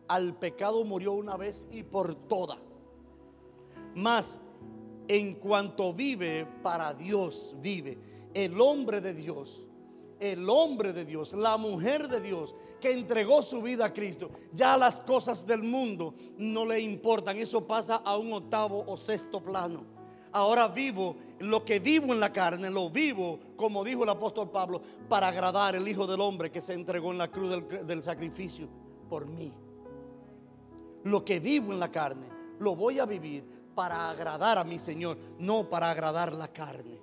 al 0.09 0.35
pecado 0.39 0.85
murió 0.85 1.13
una 1.13 1.37
vez 1.37 1.67
y 1.71 1.83
por 1.83 2.15
toda. 2.15 2.57
Más 3.95 4.41
en 5.07 5.35
cuanto 5.35 5.93
vive 5.93 6.47
para 6.63 6.95
Dios 6.95 7.55
vive. 7.61 7.99
El 8.33 8.59
hombre 8.59 9.03
de 9.03 9.13
Dios, 9.13 9.67
el 10.23 10.49
hombre 10.49 10.93
de 10.93 11.05
Dios, 11.05 11.33
la 11.33 11.57
mujer 11.57 12.07
de 12.07 12.21
Dios 12.21 12.55
que 12.81 12.93
entregó 12.93 13.43
su 13.43 13.61
vida 13.61 13.87
a 13.87 13.93
Cristo, 13.93 14.31
ya 14.53 14.77
las 14.77 15.01
cosas 15.01 15.47
del 15.47 15.63
mundo 15.63 16.15
no 16.39 16.65
le 16.65 16.81
importan. 16.81 17.37
Eso 17.37 17.67
pasa 17.67 17.97
a 17.97 18.17
un 18.17 18.33
octavo 18.33 18.85
o 18.87 18.97
sexto 18.97 19.43
plano. 19.43 19.85
Ahora 20.33 20.69
vivo, 20.69 21.17
lo 21.41 21.65
que 21.65 21.79
vivo 21.81 22.13
en 22.13 22.21
la 22.21 22.33
carne, 22.33 22.71
lo 22.71 22.89
vivo, 22.89 23.39
como 23.57 23.85
dijo 23.85 24.05
el 24.05 24.11
apóstol 24.11 24.51
Pablo, 24.51 24.81
para 25.09 25.29
agradar 25.29 25.77
al 25.77 25.87
Hijo 25.87 26.07
del 26.07 26.21
Hombre 26.21 26.51
que 26.51 26.61
se 26.61 26.73
entregó 26.73 27.11
en 27.11 27.19
la 27.19 27.29
cruz 27.29 27.51
del, 27.51 27.87
del 27.87 28.03
sacrificio 28.03 28.69
por 29.09 29.27
mí. 29.27 29.53
Lo 31.05 31.25
que 31.25 31.41
vivo 31.41 31.73
en 31.73 31.81
la 31.81 31.91
carne, 31.91 32.29
lo 32.61 32.75
voy 32.77 32.99
a 32.99 33.07
vivir 33.07 33.45
para 33.75 34.11
agradar 34.11 34.59
a 34.59 34.65
mi 34.65 34.79
Señor, 34.79 35.19
no 35.39 35.69
para 35.69 35.91
agradar 35.91 36.33
la 36.33 36.49
carne. 36.49 36.99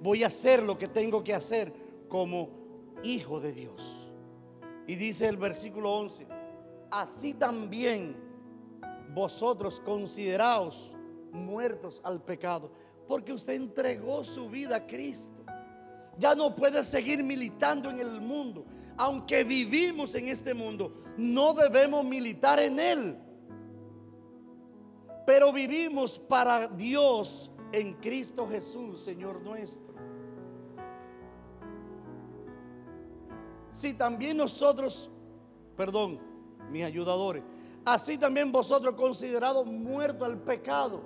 Voy 0.00 0.22
a 0.22 0.26
hacer 0.28 0.62
lo 0.62 0.78
que 0.78 0.88
tengo 0.88 1.24
que 1.24 1.34
hacer 1.34 1.87
como 2.08 2.50
hijo 3.02 3.40
de 3.40 3.52
Dios. 3.52 4.10
Y 4.86 4.94
dice 4.94 5.28
el 5.28 5.36
versículo 5.36 5.92
11, 5.94 6.26
así 6.90 7.34
también 7.34 8.16
vosotros 9.14 9.80
consideraos 9.80 10.96
muertos 11.32 12.00
al 12.04 12.22
pecado, 12.22 12.70
porque 13.06 13.32
usted 13.32 13.54
entregó 13.54 14.24
su 14.24 14.48
vida 14.48 14.76
a 14.76 14.86
Cristo. 14.86 15.44
Ya 16.18 16.34
no 16.34 16.54
puede 16.54 16.82
seguir 16.82 17.22
militando 17.22 17.90
en 17.90 18.00
el 18.00 18.20
mundo. 18.20 18.64
Aunque 18.96 19.44
vivimos 19.44 20.14
en 20.16 20.28
este 20.28 20.52
mundo, 20.52 21.04
no 21.16 21.54
debemos 21.54 22.04
militar 22.04 22.58
en 22.58 22.80
él. 22.80 23.18
Pero 25.24 25.52
vivimos 25.52 26.18
para 26.18 26.66
Dios 26.66 27.50
en 27.70 27.94
Cristo 27.94 28.48
Jesús, 28.48 29.00
Señor 29.02 29.40
nuestro. 29.42 29.97
Si 33.78 33.94
también 33.94 34.36
nosotros, 34.36 35.08
perdón, 35.76 36.18
mis 36.68 36.82
ayudadores, 36.82 37.44
así 37.84 38.18
también 38.18 38.50
vosotros 38.50 38.96
considerados 38.96 39.66
muertos 39.66 40.26
al 40.26 40.42
pecado, 40.42 41.00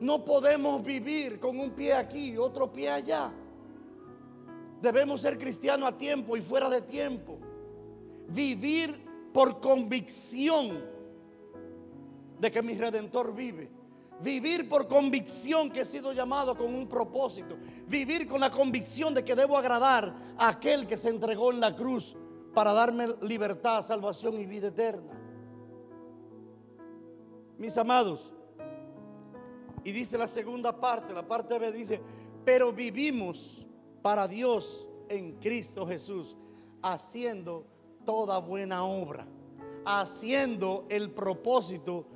no 0.00 0.22
podemos 0.22 0.84
vivir 0.84 1.40
con 1.40 1.58
un 1.58 1.70
pie 1.70 1.94
aquí 1.94 2.32
y 2.32 2.36
otro 2.36 2.70
pie 2.70 2.90
allá. 2.90 3.32
Debemos 4.82 5.22
ser 5.22 5.38
cristianos 5.38 5.88
a 5.88 5.96
tiempo 5.96 6.36
y 6.36 6.42
fuera 6.42 6.68
de 6.68 6.82
tiempo. 6.82 7.38
Vivir 8.28 9.02
por 9.32 9.62
convicción 9.62 10.84
de 12.38 12.50
que 12.50 12.62
mi 12.62 12.74
redentor 12.74 13.34
vive 13.34 13.70
Vivir 14.20 14.68
por 14.68 14.88
convicción 14.88 15.70
que 15.70 15.80
he 15.80 15.84
sido 15.84 16.12
llamado 16.12 16.56
con 16.56 16.74
un 16.74 16.88
propósito. 16.88 17.56
Vivir 17.86 18.26
con 18.28 18.40
la 18.40 18.50
convicción 18.50 19.12
de 19.12 19.24
que 19.24 19.34
debo 19.34 19.58
agradar 19.58 20.14
a 20.38 20.48
aquel 20.48 20.86
que 20.86 20.96
se 20.96 21.08
entregó 21.08 21.50
en 21.50 21.60
la 21.60 21.74
cruz 21.74 22.16
para 22.54 22.72
darme 22.72 23.08
libertad, 23.22 23.84
salvación 23.84 24.40
y 24.40 24.46
vida 24.46 24.68
eterna. 24.68 25.12
Mis 27.58 27.76
amados, 27.76 28.32
y 29.84 29.92
dice 29.92 30.16
la 30.16 30.26
segunda 30.26 30.80
parte, 30.80 31.12
la 31.12 31.26
parte 31.26 31.58
B 31.58 31.70
dice, 31.70 32.00
pero 32.44 32.72
vivimos 32.72 33.66
para 34.00 34.26
Dios 34.26 34.86
en 35.08 35.34
Cristo 35.40 35.86
Jesús, 35.86 36.36
haciendo 36.82 37.66
toda 38.04 38.38
buena 38.38 38.84
obra, 38.84 39.26
haciendo 39.84 40.86
el 40.88 41.10
propósito 41.10 42.06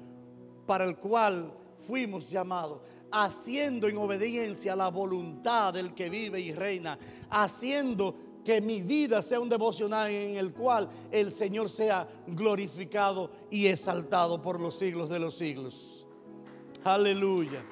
para 0.67 0.85
el 0.85 0.97
cual 0.97 1.53
fuimos 1.89 2.29
llamados, 2.29 2.83
haciendo 3.11 3.89
en 3.89 3.97
obediencia 3.97 4.77
la 4.77 4.89
voluntad 4.89 5.73
del 5.73 5.95
que 5.95 6.11
vive 6.11 6.39
y 6.39 6.53
reina, 6.53 6.99
haciendo 7.31 8.15
que 8.45 8.61
mi 8.61 8.83
vida 8.83 9.23
sea 9.23 9.41
un 9.41 9.49
devocional 9.49 10.11
en 10.11 10.37
el 10.37 10.53
cual 10.53 10.91
el 11.11 11.33
Señor 11.33 11.71
sea 11.71 12.07
glorificado 12.27 13.31
y 13.51 13.67
exaltado 13.67 14.41
por 14.43 14.61
los 14.61 14.79
siglos 14.79 15.09
de 15.09 15.19
los 15.19 15.35
siglos. 15.35 16.07
Aleluya. 16.85 17.65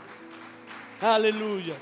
Aleluya. 1.03 1.77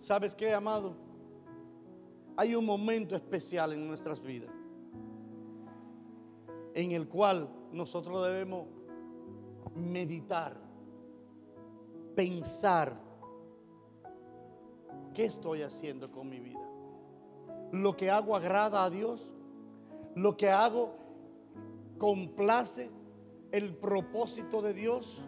¿Sabes 0.00 0.34
qué, 0.34 0.52
amado? 0.52 0.96
Hay 2.36 2.56
un 2.56 2.64
momento 2.64 3.14
especial 3.14 3.72
en 3.72 3.86
nuestras 3.86 4.20
vidas 4.20 4.53
en 6.74 6.92
el 6.92 7.08
cual 7.08 7.48
nosotros 7.72 8.26
debemos 8.26 8.66
meditar, 9.76 10.56
pensar, 12.16 12.96
¿qué 15.14 15.24
estoy 15.24 15.62
haciendo 15.62 16.10
con 16.10 16.28
mi 16.28 16.40
vida? 16.40 16.68
¿Lo 17.72 17.96
que 17.96 18.10
hago 18.10 18.36
agrada 18.36 18.84
a 18.84 18.90
Dios? 18.90 19.32
¿Lo 20.14 20.36
que 20.36 20.50
hago 20.50 20.94
complace 21.98 22.90
el 23.52 23.74
propósito 23.74 24.60
de 24.60 24.74
Dios? 24.74 25.22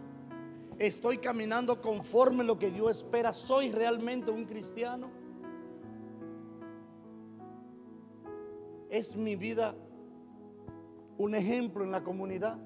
¿Estoy 0.78 1.18
caminando 1.18 1.80
conforme 1.80 2.44
lo 2.44 2.58
que 2.58 2.70
Dios 2.70 2.98
espera? 2.98 3.32
¿Soy 3.32 3.70
realmente 3.70 4.30
un 4.30 4.44
cristiano? 4.44 5.10
¿Es 8.90 9.16
mi 9.16 9.36
vida 9.36 9.74
un 11.18 11.34
ejemplo 11.34 11.84
en 11.84 11.90
la 11.90 12.02
comunidad? 12.02 12.58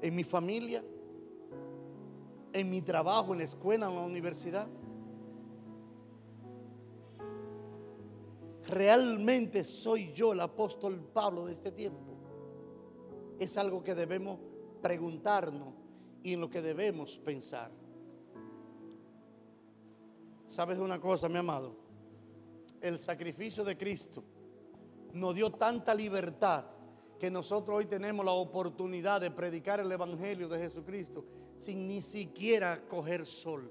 ¿En 0.00 0.14
mi 0.14 0.24
familia? 0.24 0.84
¿En 2.52 2.70
mi 2.70 2.82
trabajo, 2.82 3.32
en 3.32 3.38
la 3.38 3.44
escuela, 3.44 3.88
en 3.88 3.96
la 3.96 4.02
universidad? 4.02 4.68
¿Realmente 8.66 9.64
soy 9.64 10.12
yo 10.12 10.32
el 10.32 10.40
apóstol 10.40 11.00
Pablo 11.12 11.46
de 11.46 11.52
este 11.52 11.72
tiempo? 11.72 12.16
Es 13.38 13.56
algo 13.56 13.82
que 13.82 13.94
debemos 13.94 14.38
preguntarnos 14.82 15.74
y 16.22 16.34
en 16.34 16.40
lo 16.40 16.50
que 16.50 16.60
debemos 16.60 17.16
pensar. 17.18 17.70
¿Sabes 20.48 20.78
una 20.78 21.00
cosa, 21.00 21.28
mi 21.28 21.38
amado? 21.38 21.76
El 22.80 22.98
sacrificio 22.98 23.64
de 23.64 23.76
Cristo 23.76 24.22
nos 25.12 25.34
dio 25.34 25.50
tanta 25.50 25.94
libertad 25.94 26.64
que 27.18 27.30
nosotros 27.30 27.78
hoy 27.78 27.86
tenemos 27.86 28.24
la 28.24 28.32
oportunidad 28.32 29.20
de 29.20 29.30
predicar 29.30 29.80
el 29.80 29.90
Evangelio 29.90 30.48
de 30.48 30.58
Jesucristo 30.58 31.24
sin 31.58 31.86
ni 31.86 32.00
siquiera 32.00 32.80
coger 32.88 33.26
sol, 33.26 33.70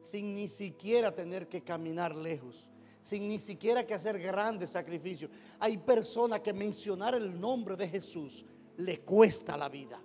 sin 0.00 0.34
ni 0.34 0.48
siquiera 0.48 1.14
tener 1.14 1.48
que 1.48 1.62
caminar 1.62 2.14
lejos, 2.16 2.66
sin 3.02 3.28
ni 3.28 3.38
siquiera 3.38 3.86
que 3.86 3.94
hacer 3.94 4.18
grandes 4.18 4.70
sacrificios. 4.70 5.30
Hay 5.58 5.76
personas 5.76 6.40
que 6.40 6.52
mencionar 6.52 7.14
el 7.14 7.38
nombre 7.38 7.76
de 7.76 7.88
Jesús 7.88 8.44
le 8.78 9.00
cuesta 9.00 9.56
la 9.56 9.68
vida. 9.68 10.00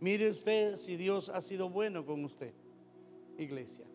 Mire 0.00 0.30
usted 0.30 0.76
si 0.76 0.96
Dios 0.96 1.28
ha 1.28 1.40
sido 1.40 1.68
bueno 1.68 2.04
con 2.04 2.24
usted, 2.24 2.52
iglesia. 3.38 3.86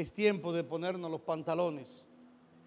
Es 0.00 0.14
tiempo 0.14 0.54
de 0.54 0.64
ponernos 0.64 1.10
los 1.10 1.20
pantalones 1.20 2.02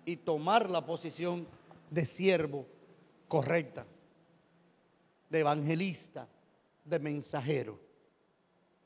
y 0.05 0.17
tomar 0.17 0.69
la 0.69 0.85
posición 0.85 1.47
de 1.89 2.05
siervo 2.05 2.67
correcta, 3.27 3.87
de 5.31 5.39
evangelista, 5.39 6.27
de 6.85 6.99
mensajero. 6.99 7.79